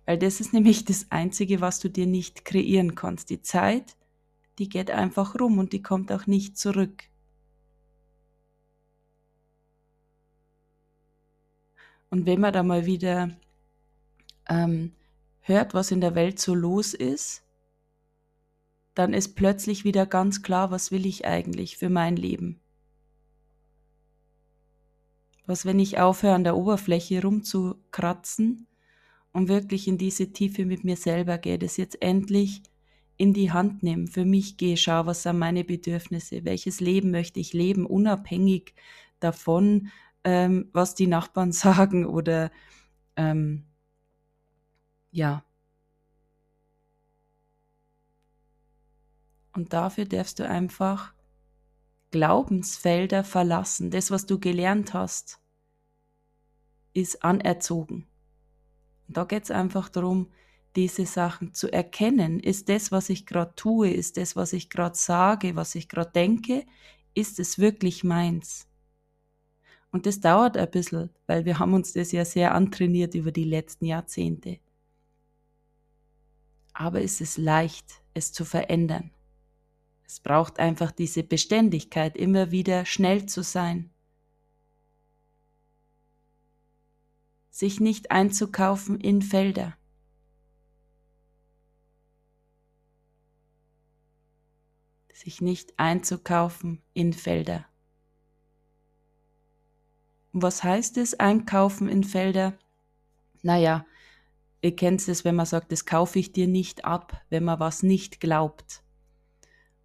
[0.07, 3.31] Weil das ist nämlich das Einzige, was du dir nicht kreieren kannst.
[3.31, 3.97] Die Zeit,
[4.59, 7.05] die geht einfach rum und die kommt auch nicht zurück.
[12.11, 13.37] Und wenn man da mal wieder
[14.49, 14.93] ähm,
[15.49, 17.43] hört, was in der Welt so los ist,
[18.95, 22.61] dann ist plötzlich wieder ganz klar, was will ich eigentlich für mein Leben.
[25.47, 28.67] Was, wenn ich aufhöre, an der Oberfläche rumzukratzen
[29.33, 32.63] und wirklich in diese Tiefe mit mir selber gehe, das jetzt endlich
[33.17, 37.41] in die Hand nehme, für mich gehe, schau, was sind meine Bedürfnisse, welches Leben möchte
[37.41, 38.75] ich leben, unabhängig
[39.21, 39.89] davon,
[40.25, 42.51] ähm, was die Nachbarn sagen oder
[43.17, 43.68] ähm,
[45.11, 45.45] ja.
[49.53, 51.13] Und dafür darfst du einfach
[52.11, 53.91] Glaubensfelder verlassen.
[53.91, 55.41] Das, was du gelernt hast,
[56.95, 58.07] ist anerzogen.
[59.09, 60.29] Und da geht es einfach darum,
[60.77, 62.41] diese Sachen zu erkennen.
[62.41, 66.13] Ist das, was ich gerade tue, ist das, was ich gerade sage, was ich gerade
[66.13, 66.65] denke,
[67.15, 68.69] ist es wirklich meins?
[69.91, 73.45] Und das dauert ein bisschen, weil wir haben uns das ja sehr antrainiert über die
[73.45, 74.59] letzten Jahrzehnte.
[76.81, 79.11] Aber es ist leicht, es zu verändern.
[80.07, 83.91] Es braucht einfach diese Beständigkeit, immer wieder schnell zu sein.
[87.51, 89.77] Sich nicht einzukaufen in Felder.
[95.13, 97.67] Sich nicht einzukaufen in Felder.
[100.33, 102.57] Und was heißt es, einkaufen in Felder?
[103.43, 103.85] Naja,
[104.61, 107.83] ihr kennt es, wenn man sagt, das kaufe ich dir nicht ab, wenn man was
[107.83, 108.83] nicht glaubt.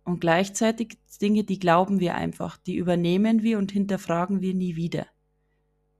[0.04, 5.08] Und gleichzeitig Dinge, die glauben wir einfach, die übernehmen wir und hinterfragen wir nie wieder.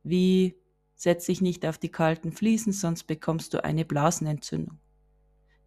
[0.04, 0.56] Wie
[0.96, 4.80] setz dich nicht auf die kalten Fliesen, sonst bekommst du eine Blasenentzündung.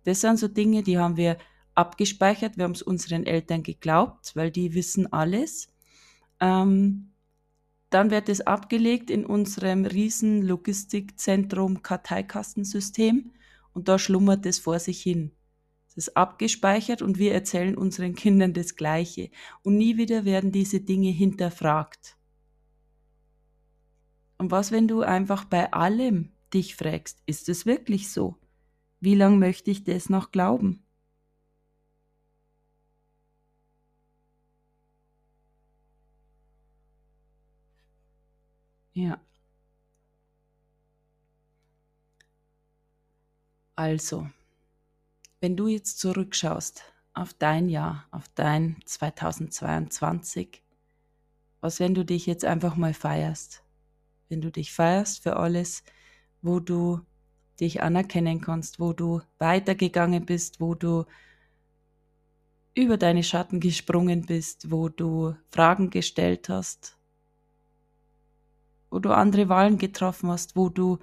[0.05, 1.37] Das sind so Dinge, die haben wir
[1.75, 5.73] abgespeichert, wir haben es unseren Eltern geglaubt, weil die wissen alles.
[6.41, 7.13] Ähm,
[7.91, 13.33] dann wird es abgelegt in unserem riesen Logistikzentrum Karteikastensystem
[13.73, 15.33] und da schlummert es vor sich hin.
[15.89, 19.31] Es ist abgespeichert und wir erzählen unseren Kindern das Gleiche.
[19.63, 22.17] Und nie wieder werden diese Dinge hinterfragt.
[24.39, 28.37] Und was, wenn du einfach bei allem dich fragst, ist es wirklich so?
[29.01, 30.86] Wie lange möchte ich das noch glauben?
[38.97, 39.21] Ja.
[43.77, 44.27] Also,
[45.41, 46.83] wenn du jetzt zurückschaust
[47.13, 50.63] auf dein Jahr, auf dein 2022,
[51.61, 53.63] was wenn du dich jetzt einfach mal feierst?
[54.31, 55.85] Wenn du dich feierst für alles,
[56.41, 57.03] wo du
[57.61, 61.05] dich anerkennen kannst, wo du weitergegangen bist, wo du
[62.75, 66.96] über deine Schatten gesprungen bist, wo du Fragen gestellt hast,
[68.97, 71.01] wo du andere Wahlen getroffen hast, wo du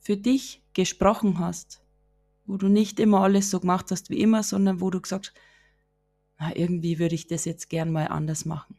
[0.00, 1.82] für dich gesprochen hast,
[2.44, 5.40] wo du nicht immer alles so gemacht hast wie immer, sondern wo du gesagt hast,
[6.38, 8.76] na, irgendwie würde ich das jetzt gern mal anders machen.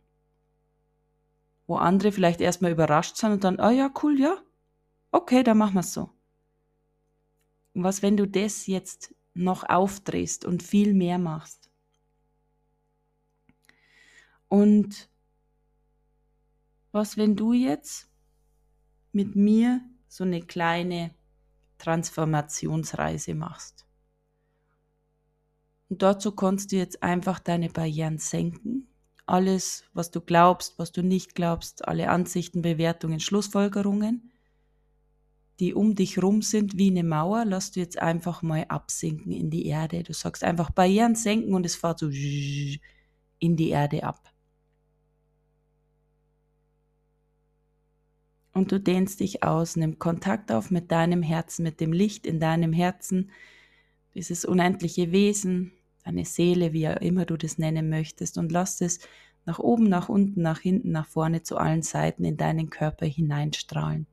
[1.66, 4.38] Wo andere vielleicht erstmal überrascht sind und dann, ah ja, cool, ja,
[5.12, 6.12] okay, dann machen wir es so.
[7.74, 11.72] Und was, wenn du das jetzt noch aufdrehst und viel mehr machst?
[14.48, 15.10] Und
[16.92, 18.11] was, wenn du jetzt
[19.12, 21.12] mit mir so eine kleine
[21.78, 23.86] Transformationsreise machst.
[25.90, 28.88] Und dazu kannst du jetzt einfach deine Barrieren senken.
[29.26, 34.32] Alles, was du glaubst, was du nicht glaubst, alle Ansichten, Bewertungen, Schlussfolgerungen,
[35.60, 39.50] die um dich rum sind wie eine Mauer, lass du jetzt einfach mal absinken in
[39.50, 40.04] die Erde.
[40.04, 44.31] Du sagst einfach Barrieren senken und es fährt so in die Erde ab.
[48.54, 52.40] Und du dehnst dich aus, nimm Kontakt auf mit deinem Herzen, mit dem Licht in
[52.40, 53.32] deinem Herzen,
[54.14, 55.72] dieses unendliche Wesen,
[56.04, 59.00] deine Seele, wie auch immer du das nennen möchtest, und lass es
[59.46, 64.06] nach oben, nach unten, nach hinten, nach vorne, zu allen Seiten in deinen Körper hineinstrahlen.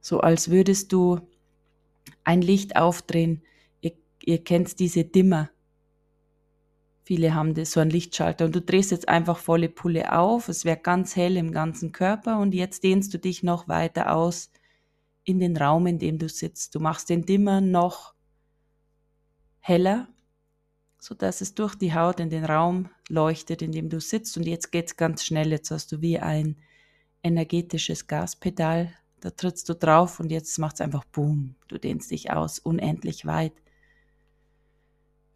[0.00, 1.20] So als würdest du
[2.24, 3.42] ein Licht aufdrehen.
[3.80, 5.50] Ihr, ihr kennt diese Dimmer,
[7.08, 8.44] Viele haben das, so einen Lichtschalter.
[8.44, 12.38] Und du drehst jetzt einfach volle Pulle auf, es wird ganz hell im ganzen Körper.
[12.38, 14.50] Und jetzt dehnst du dich noch weiter aus
[15.24, 16.74] in den Raum, in dem du sitzt.
[16.74, 18.12] Du machst den Dimmer noch
[19.60, 20.06] heller,
[20.98, 24.36] sodass es durch die Haut in den Raum leuchtet, in dem du sitzt.
[24.36, 26.56] Und jetzt geht es ganz schnell, jetzt hast du wie ein
[27.22, 32.32] energetisches Gaspedal, da trittst du drauf und jetzt macht es einfach Boom, du dehnst dich
[32.32, 33.54] aus, unendlich weit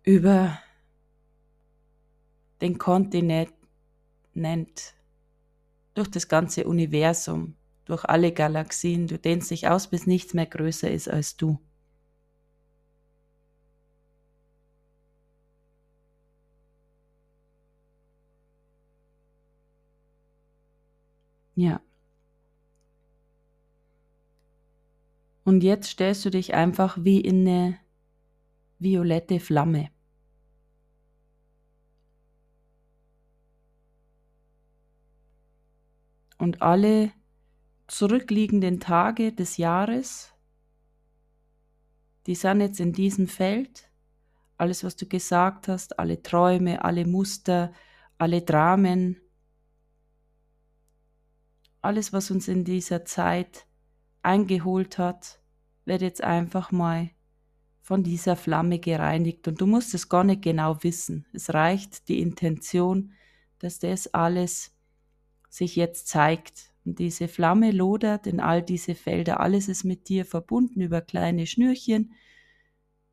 [0.03, 0.59] über
[2.63, 3.53] den Kontinent,
[5.95, 9.07] durch das ganze Universum, durch alle Galaxien.
[9.09, 11.59] Du dehnst dich aus, bis nichts mehr größer ist als du.
[21.55, 21.81] Ja.
[25.45, 27.79] Und jetzt stellst du dich einfach wie in eine
[28.79, 29.91] violette Flamme.
[36.43, 37.13] Und alle
[37.87, 40.35] zurückliegenden Tage des Jahres,
[42.27, 43.89] die sind jetzt in diesem Feld.
[44.57, 47.73] Alles, was du gesagt hast, alle Träume, alle Muster,
[48.19, 49.21] alle Dramen,
[51.81, 53.69] alles, was uns in dieser Zeit
[54.23, 55.41] eingeholt hat,
[55.85, 57.11] wird jetzt einfach mal
[57.83, 61.25] von dieser Flamme gereinigt und du musst es gar nicht genau wissen.
[61.33, 63.13] Es reicht die Intention,
[63.61, 64.72] dass das alles
[65.53, 66.73] sich jetzt zeigt.
[66.85, 69.41] Und diese Flamme lodert in all diese Felder.
[69.41, 72.15] Alles ist mit dir verbunden über kleine Schnürchen.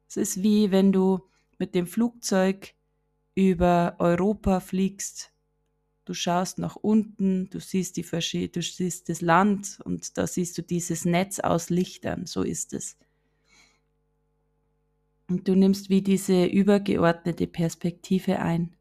[0.07, 1.19] Es ist wie wenn du
[1.59, 2.73] mit dem Flugzeug
[3.35, 5.31] über Europa fliegst.
[6.05, 10.63] Du schaust nach unten, du siehst, die du siehst das Land und da siehst du
[10.63, 12.25] dieses Netz aus Lichtern.
[12.25, 12.97] So ist es.
[15.27, 18.73] Und du nimmst wie diese übergeordnete Perspektive ein.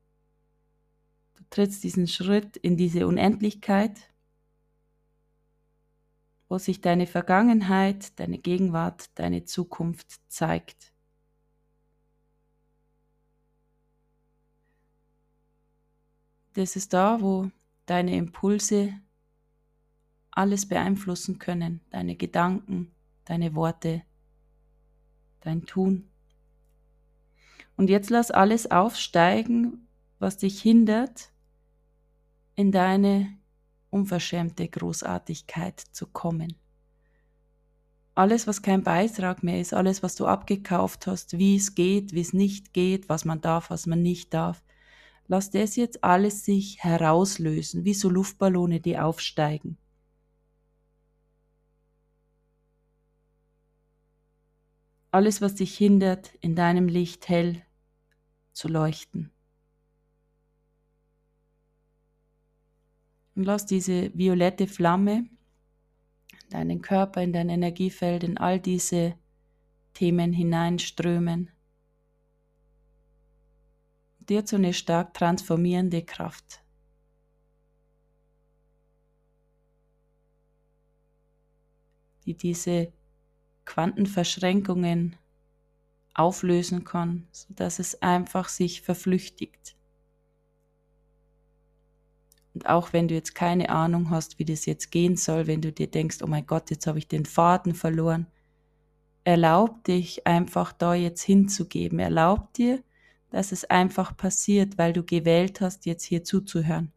[1.51, 4.11] Trittst diesen Schritt in diese Unendlichkeit,
[6.49, 10.93] wo sich deine Vergangenheit, deine Gegenwart, deine Zukunft zeigt.
[16.55, 17.51] Das ist da, wo
[17.87, 18.95] deine Impulse
[20.31, 22.93] alles beeinflussen können, deine Gedanken,
[23.25, 24.03] deine Worte,
[25.41, 26.09] dein Tun.
[27.77, 29.89] Und jetzt lass alles aufsteigen,
[30.19, 31.31] was dich hindert,
[32.59, 33.39] in deine
[33.89, 36.57] unverschämte Großartigkeit zu kommen.
[38.17, 42.21] Alles, was kein Beitrag mehr ist, alles, was du abgekauft hast, wie es geht, wie
[42.21, 44.65] es nicht geht, was man darf, was man nicht darf,
[45.29, 49.79] lass das jetzt alles sich herauslösen, wie so Luftballone, die aufsteigen.
[55.13, 57.63] Alles, was dich hindert, in deinem Licht hell
[58.53, 59.31] zu leuchten.
[63.39, 65.29] Und lass diese violette Flamme
[66.43, 69.15] in deinen Körper, in dein Energiefeld, in all diese
[69.95, 71.49] Themen hineinströmen.
[74.19, 76.65] Dir zu eine stark transformierende Kraft.
[82.27, 82.93] die diese
[83.65, 85.15] Quantenverschränkungen
[86.13, 89.78] auflösen kann, sodass es einfach sich verflüchtigt.
[92.59, 95.71] Und auch wenn du jetzt keine Ahnung hast, wie das jetzt gehen soll, wenn du
[95.71, 98.27] dir denkst, oh mein Gott, jetzt habe ich den Faden verloren,
[99.23, 102.01] erlaub dich einfach da jetzt hinzugeben.
[102.01, 102.83] Erlaub dir,
[103.31, 106.91] dass es einfach passiert, weil du gewählt hast, jetzt hier zuzuhören.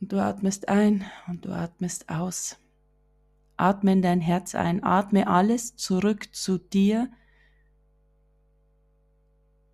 [0.00, 2.58] Und du atmest ein und du atmest aus.
[3.56, 7.08] Atme in dein Herz ein, atme alles zurück zu dir,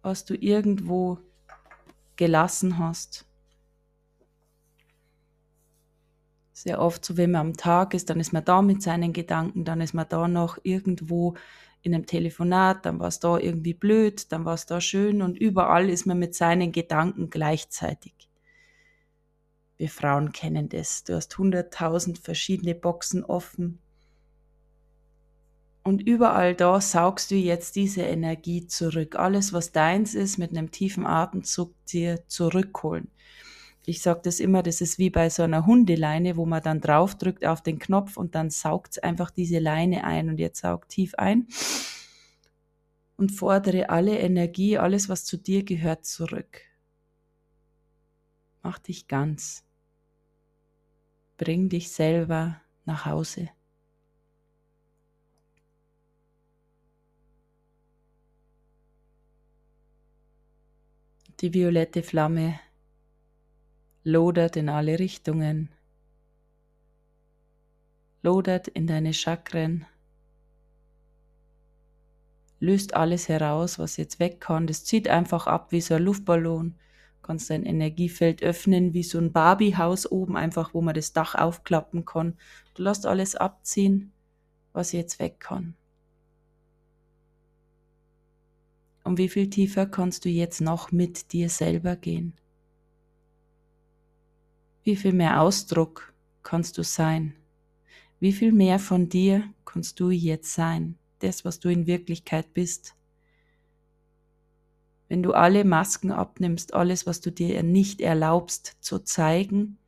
[0.04, 1.18] was du irgendwo
[2.16, 3.26] gelassen hast.
[6.52, 9.64] Sehr oft so, wenn man am Tag ist, dann ist man da mit seinen Gedanken,
[9.64, 11.34] dann ist man da noch irgendwo
[11.82, 15.36] in einem Telefonat, dann war es da irgendwie blöd, dann war es da schön und
[15.36, 18.14] überall ist man mit seinen Gedanken gleichzeitig.
[19.76, 21.04] Wir Frauen kennen das.
[21.04, 23.80] Du hast hunderttausend verschiedene Boxen offen.
[25.84, 29.16] Und überall da saugst du jetzt diese Energie zurück.
[29.16, 33.10] Alles, was deins ist, mit einem tiefen Atemzug dir zurückholen.
[33.84, 37.44] Ich sage das immer, das ist wie bei so einer Hundeleine, wo man dann draufdrückt
[37.44, 40.30] auf den Knopf und dann saugt es einfach diese Leine ein.
[40.30, 41.48] Und jetzt saug tief ein
[43.16, 46.62] und fordere alle Energie, alles, was zu dir gehört, zurück.
[48.62, 49.64] Mach dich ganz.
[51.36, 53.50] Bring dich selber nach Hause.
[61.44, 62.58] Die violette Flamme
[64.02, 65.68] lodert in alle Richtungen,
[68.22, 69.84] lodert in deine Chakren,
[72.60, 74.66] löst alles heraus, was jetzt weg kann.
[74.66, 76.76] Das zieht einfach ab wie so ein Luftballon
[77.22, 82.06] kannst dein Energiefeld öffnen, wie so ein Barbiehaus oben, einfach wo man das Dach aufklappen
[82.06, 82.38] kann.
[82.72, 84.14] Du lässt alles abziehen,
[84.72, 85.76] was jetzt weg kann.
[89.04, 92.32] Und wie viel tiefer kannst du jetzt noch mit dir selber gehen?
[94.82, 97.34] Wie viel mehr Ausdruck kannst du sein?
[98.18, 100.98] Wie viel mehr von dir kannst du jetzt sein?
[101.18, 102.94] Das, was du in Wirklichkeit bist.
[105.08, 109.78] Wenn du alle Masken abnimmst, alles, was du dir nicht erlaubst zu zeigen,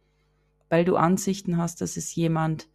[0.69, 2.69] weil du Ansichten hast, dass es jemand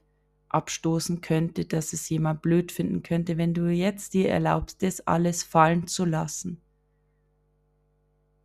[0.53, 5.43] abstoßen könnte, dass es jemand blöd finden könnte, wenn du jetzt dir erlaubst, das alles
[5.43, 6.61] fallen zu lassen,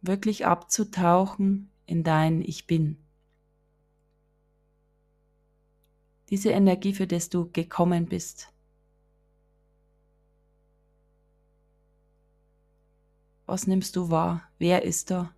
[0.03, 2.99] wirklich abzutauchen in dein Ich bin.
[6.31, 8.53] Diese Energie, für das du gekommen bist,
[13.47, 14.43] Was nimmst du wahr?
[14.59, 15.33] Wer ist da?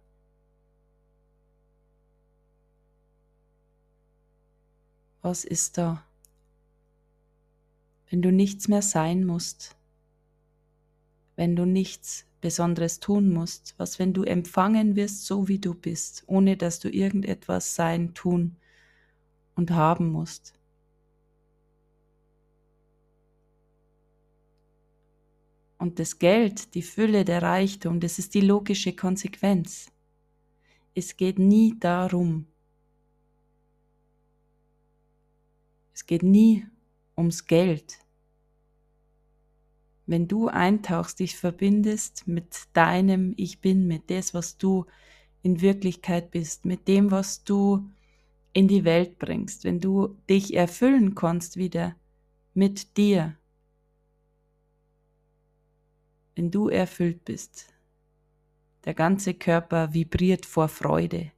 [5.20, 6.07] Was ist da?
[8.10, 9.76] Wenn du nichts mehr sein musst,
[11.36, 16.24] wenn du nichts Besonderes tun musst, was wenn du empfangen wirst, so wie du bist,
[16.26, 18.56] ohne dass du irgendetwas sein, tun
[19.54, 20.54] und haben musst.
[25.78, 29.92] Und das Geld, die Fülle, der Reichtum, das ist die logische Konsequenz.
[30.94, 32.46] Es geht nie darum.
[35.94, 36.66] Es geht nie
[37.18, 37.98] ums Geld.
[40.06, 44.86] Wenn du eintauchst, dich verbindest mit deinem Ich bin, mit dem, was du
[45.42, 47.90] in Wirklichkeit bist, mit dem, was du
[48.54, 51.94] in die Welt bringst, wenn du dich erfüllen kannst wieder
[52.54, 53.36] mit dir,
[56.34, 57.74] wenn du erfüllt bist.
[58.84, 61.32] Der ganze Körper vibriert vor Freude.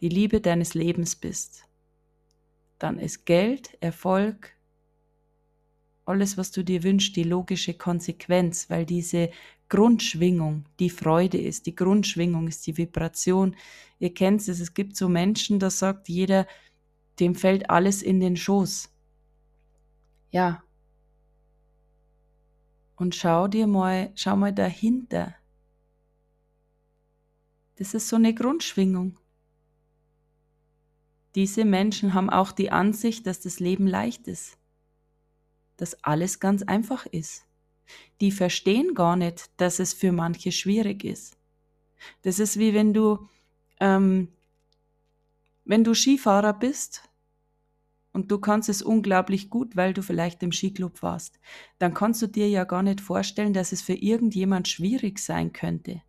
[0.00, 1.67] Die Liebe deines Lebens bist.
[2.78, 4.54] Dann ist Geld, Erfolg,
[6.04, 9.30] alles, was du dir wünschst, die logische Konsequenz, weil diese
[9.68, 11.66] Grundschwingung die Freude ist.
[11.66, 13.56] Die Grundschwingung ist die Vibration.
[13.98, 16.46] Ihr kennt es, es gibt so Menschen, da sagt jeder,
[17.20, 18.90] dem fällt alles in den Schoß.
[20.30, 20.62] Ja,
[22.98, 25.34] und schau dir mal, schau mal dahinter.
[27.76, 29.17] Das ist so eine Grundschwingung.
[31.38, 34.58] Diese Menschen haben auch die Ansicht, dass das Leben leicht ist,
[35.76, 37.46] dass alles ganz einfach ist.
[38.20, 41.38] Die verstehen gar nicht, dass es für manche schwierig ist.
[42.22, 43.28] Das ist wie wenn du,
[43.78, 44.32] ähm,
[45.64, 47.08] wenn du Skifahrer bist
[48.12, 51.38] und du kannst es unglaublich gut, weil du vielleicht im Skiclub warst,
[51.78, 56.02] dann kannst du dir ja gar nicht vorstellen, dass es für irgendjemand schwierig sein könnte.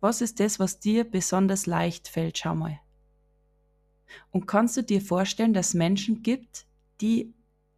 [0.00, 2.38] Was ist das, was dir besonders leicht fällt?
[2.38, 2.80] Schau mal.
[4.30, 6.66] Und kannst du dir vorstellen, dass es Menschen gibt,
[7.00, 7.34] die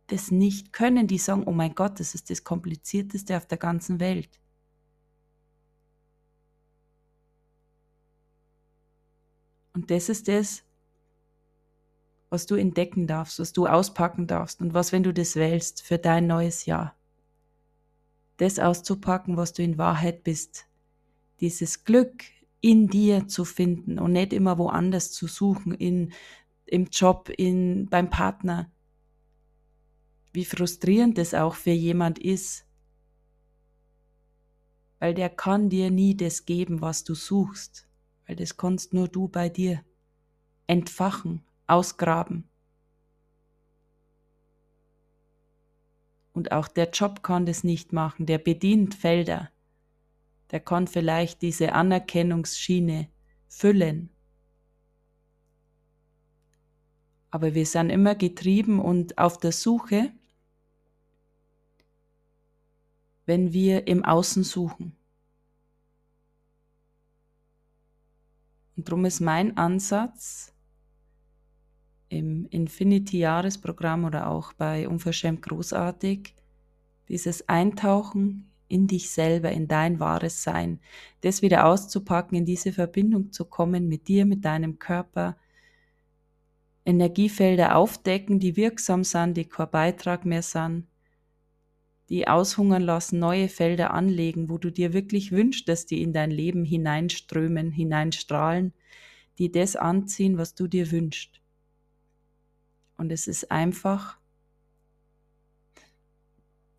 [0.08, 4.00] das nicht können, die sagen, oh mein Gott, das ist das Komplizierteste auf der ganzen
[4.00, 4.40] Welt.
[9.74, 10.64] Und das ist das,
[12.30, 15.98] was du entdecken darfst, was du auspacken darfst und was, wenn du das wählst für
[15.98, 16.96] dein neues Jahr.
[18.38, 20.66] Das auszupacken, was du in Wahrheit bist.
[21.40, 22.24] Dieses Glück
[22.60, 26.12] in dir zu finden und nicht immer woanders zu suchen, in,
[26.66, 28.70] im Job, in, beim Partner.
[30.32, 32.66] Wie frustrierend das auch für jemand ist.
[34.98, 37.88] Weil der kann dir nie das geben, was du suchst.
[38.26, 39.82] Weil das kannst nur du bei dir
[40.66, 42.48] entfachen ausgraben.
[46.32, 49.50] Und auch der Job kann das nicht machen, der bedient Felder,
[50.50, 53.08] der kann vielleicht diese Anerkennungsschiene
[53.46, 54.10] füllen.
[57.30, 60.12] Aber wir sind immer getrieben und auf der Suche,
[63.26, 64.96] wenn wir im Außen suchen.
[68.76, 70.54] Und darum ist mein Ansatz,
[72.08, 76.34] im Infinity-Jahresprogramm oder auch bei Unverschämt Großartig,
[77.08, 80.80] dieses Eintauchen in dich selber, in dein wahres Sein,
[81.22, 85.36] das wieder auszupacken, in diese Verbindung zu kommen mit dir, mit deinem Körper,
[86.84, 90.86] Energiefelder aufdecken, die wirksam sind, die kein Beitrag mehr sind,
[92.08, 96.30] die aushungern lassen, neue Felder anlegen, wo du dir wirklich wünschst, dass die in dein
[96.30, 98.72] Leben hineinströmen, hineinstrahlen,
[99.38, 101.42] die das anziehen, was du dir wünschst.
[102.96, 104.17] Und es ist einfach,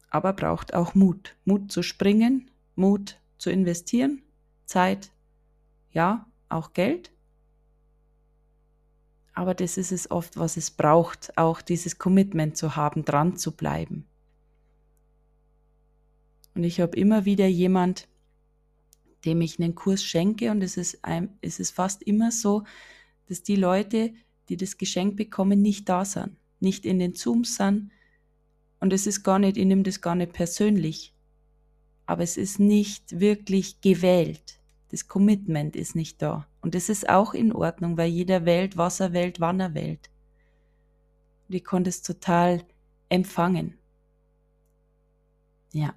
[0.10, 1.36] aber braucht auch Mut.
[1.46, 4.22] Mut zu springen, Mut zu investieren,
[4.66, 5.12] Zeit,
[5.92, 7.12] ja, auch Geld.
[9.34, 13.56] Aber das ist es oft, was es braucht, auch dieses Commitment zu haben, dran zu
[13.56, 14.06] bleiben.
[16.56, 18.08] Und ich habe immer wieder jemand,
[19.26, 22.64] dem ich einen Kurs schenke und es ist, ein, es ist fast immer so,
[23.28, 24.14] dass die Leute,
[24.50, 27.92] die das Geschenk bekommen, nicht da sind, nicht in den Zooms sind.
[28.80, 31.14] Und es ist gar nicht, ich nehme das gar nicht persönlich.
[32.06, 34.60] Aber es ist nicht wirklich gewählt.
[34.90, 36.48] Das Commitment ist nicht da.
[36.62, 40.10] Und das ist auch in Ordnung, weil jeder wählt, was er wählt, wann er wählt.
[41.48, 42.64] Und ich konnte es total
[43.10, 43.78] empfangen.
[45.72, 45.94] Ja.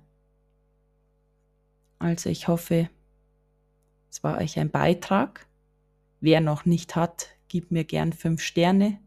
[1.99, 2.91] Also ich hoffe,
[4.11, 5.47] es war euch ein Beitrag.
[6.20, 8.99] Wer noch nicht hat, gib mir gern fünf Sterne.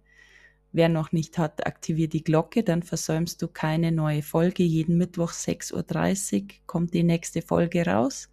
[0.76, 4.64] Wer noch nicht hat, aktiviere die Glocke, dann versäumst du keine neue Folge.
[4.64, 8.30] Jeden Mittwoch 6.30 Uhr kommt die nächste Folge raus.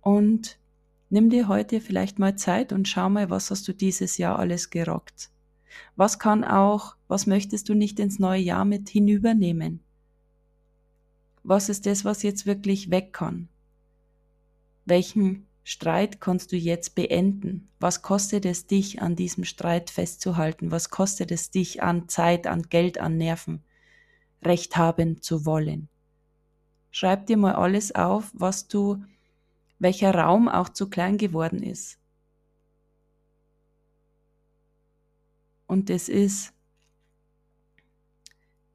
[0.00, 0.60] Und
[1.10, 4.70] nimm dir heute vielleicht mal Zeit und schau mal, was hast du dieses Jahr alles
[4.70, 5.32] gerockt.
[5.96, 9.80] Was kann auch, was möchtest du nicht ins neue Jahr mit hinübernehmen?
[11.42, 13.48] Was ist das, was jetzt wirklich weg kann?
[14.84, 17.68] Welchen Streit kannst du jetzt beenden?
[17.80, 20.70] Was kostet es dich, an diesem Streit festzuhalten?
[20.70, 23.64] Was kostet es dich an Zeit, an Geld, an Nerven,
[24.44, 25.88] Recht haben zu wollen?
[26.92, 29.02] Schreib dir mal alles auf, was du,
[29.80, 31.98] welcher Raum auch zu klein geworden ist.
[35.66, 36.52] Und es ist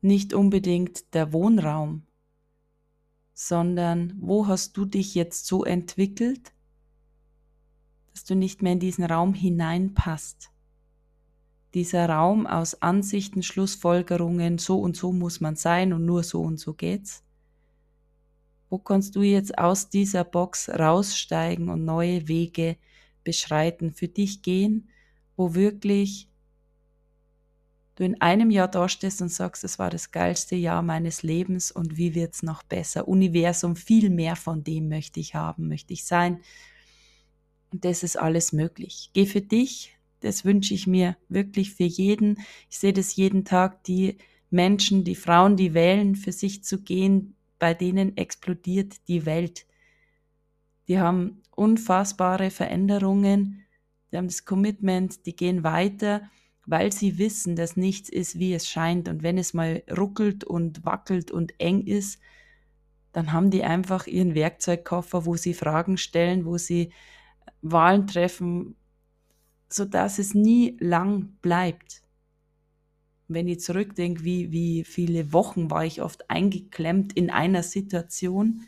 [0.01, 2.05] nicht unbedingt der Wohnraum,
[3.33, 6.51] sondern wo hast du dich jetzt so entwickelt,
[8.13, 10.49] dass du nicht mehr in diesen Raum hineinpasst.
[11.73, 16.59] Dieser Raum aus Ansichten, Schlussfolgerungen, so und so muss man sein und nur so und
[16.59, 17.23] so geht's.
[18.69, 22.77] Wo kannst du jetzt aus dieser Box raussteigen und neue Wege
[23.23, 24.89] beschreiten, für dich gehen,
[25.35, 26.29] wo wirklich
[27.95, 31.97] du in einem Jahr dastehst und sagst, es war das geilste Jahr meines Lebens und
[31.97, 33.07] wie wird's noch besser?
[33.07, 36.39] Universum, viel mehr von dem möchte ich haben, möchte ich sein.
[37.71, 39.09] Und das ist alles möglich.
[39.13, 42.39] Geh für dich, das wünsche ich mir wirklich für jeden.
[42.69, 44.17] Ich sehe das jeden Tag, die
[44.49, 49.65] Menschen, die Frauen, die wählen, für sich zu gehen, bei denen explodiert die Welt.
[50.87, 53.63] Die haben unfassbare Veränderungen,
[54.11, 56.29] die haben das Commitment, die gehen weiter
[56.65, 59.07] weil sie wissen, dass nichts ist, wie es scheint.
[59.09, 62.19] Und wenn es mal ruckelt und wackelt und eng ist,
[63.11, 66.93] dann haben die einfach ihren Werkzeugkoffer, wo sie Fragen stellen, wo sie
[67.61, 68.75] Wahlen treffen,
[69.69, 72.03] sodass es nie lang bleibt.
[73.27, 78.63] Wenn ich zurückdenke, wie, wie viele Wochen war ich oft eingeklemmt in einer Situation,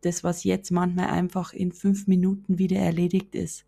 [0.00, 3.66] das, was jetzt manchmal einfach in fünf Minuten wieder erledigt ist.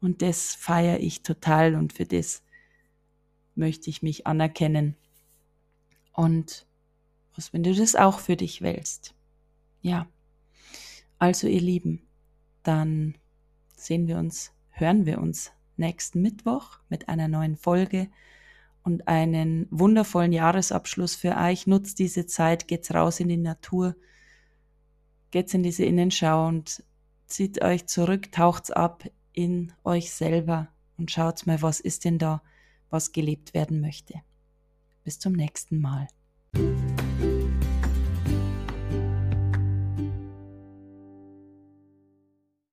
[0.00, 2.42] Und das feiere ich total und für das
[3.54, 4.96] möchte ich mich anerkennen.
[6.12, 6.66] Und
[7.34, 9.14] was, wenn du das auch für dich wählst?
[9.82, 10.08] Ja.
[11.18, 12.07] Also ihr Lieben,
[12.68, 13.16] dann
[13.76, 18.08] sehen wir uns, hören wir uns nächsten Mittwoch mit einer neuen Folge
[18.82, 21.66] und einen wundervollen Jahresabschluss für euch.
[21.66, 23.96] Nutzt diese Zeit, geht's raus in die Natur,
[25.30, 26.84] geht's in diese Innenschau und
[27.26, 32.42] zieht euch zurück, taucht's ab in euch selber und schaut mal, was ist denn da,
[32.90, 34.20] was gelebt werden möchte.
[35.04, 36.08] Bis zum nächsten Mal.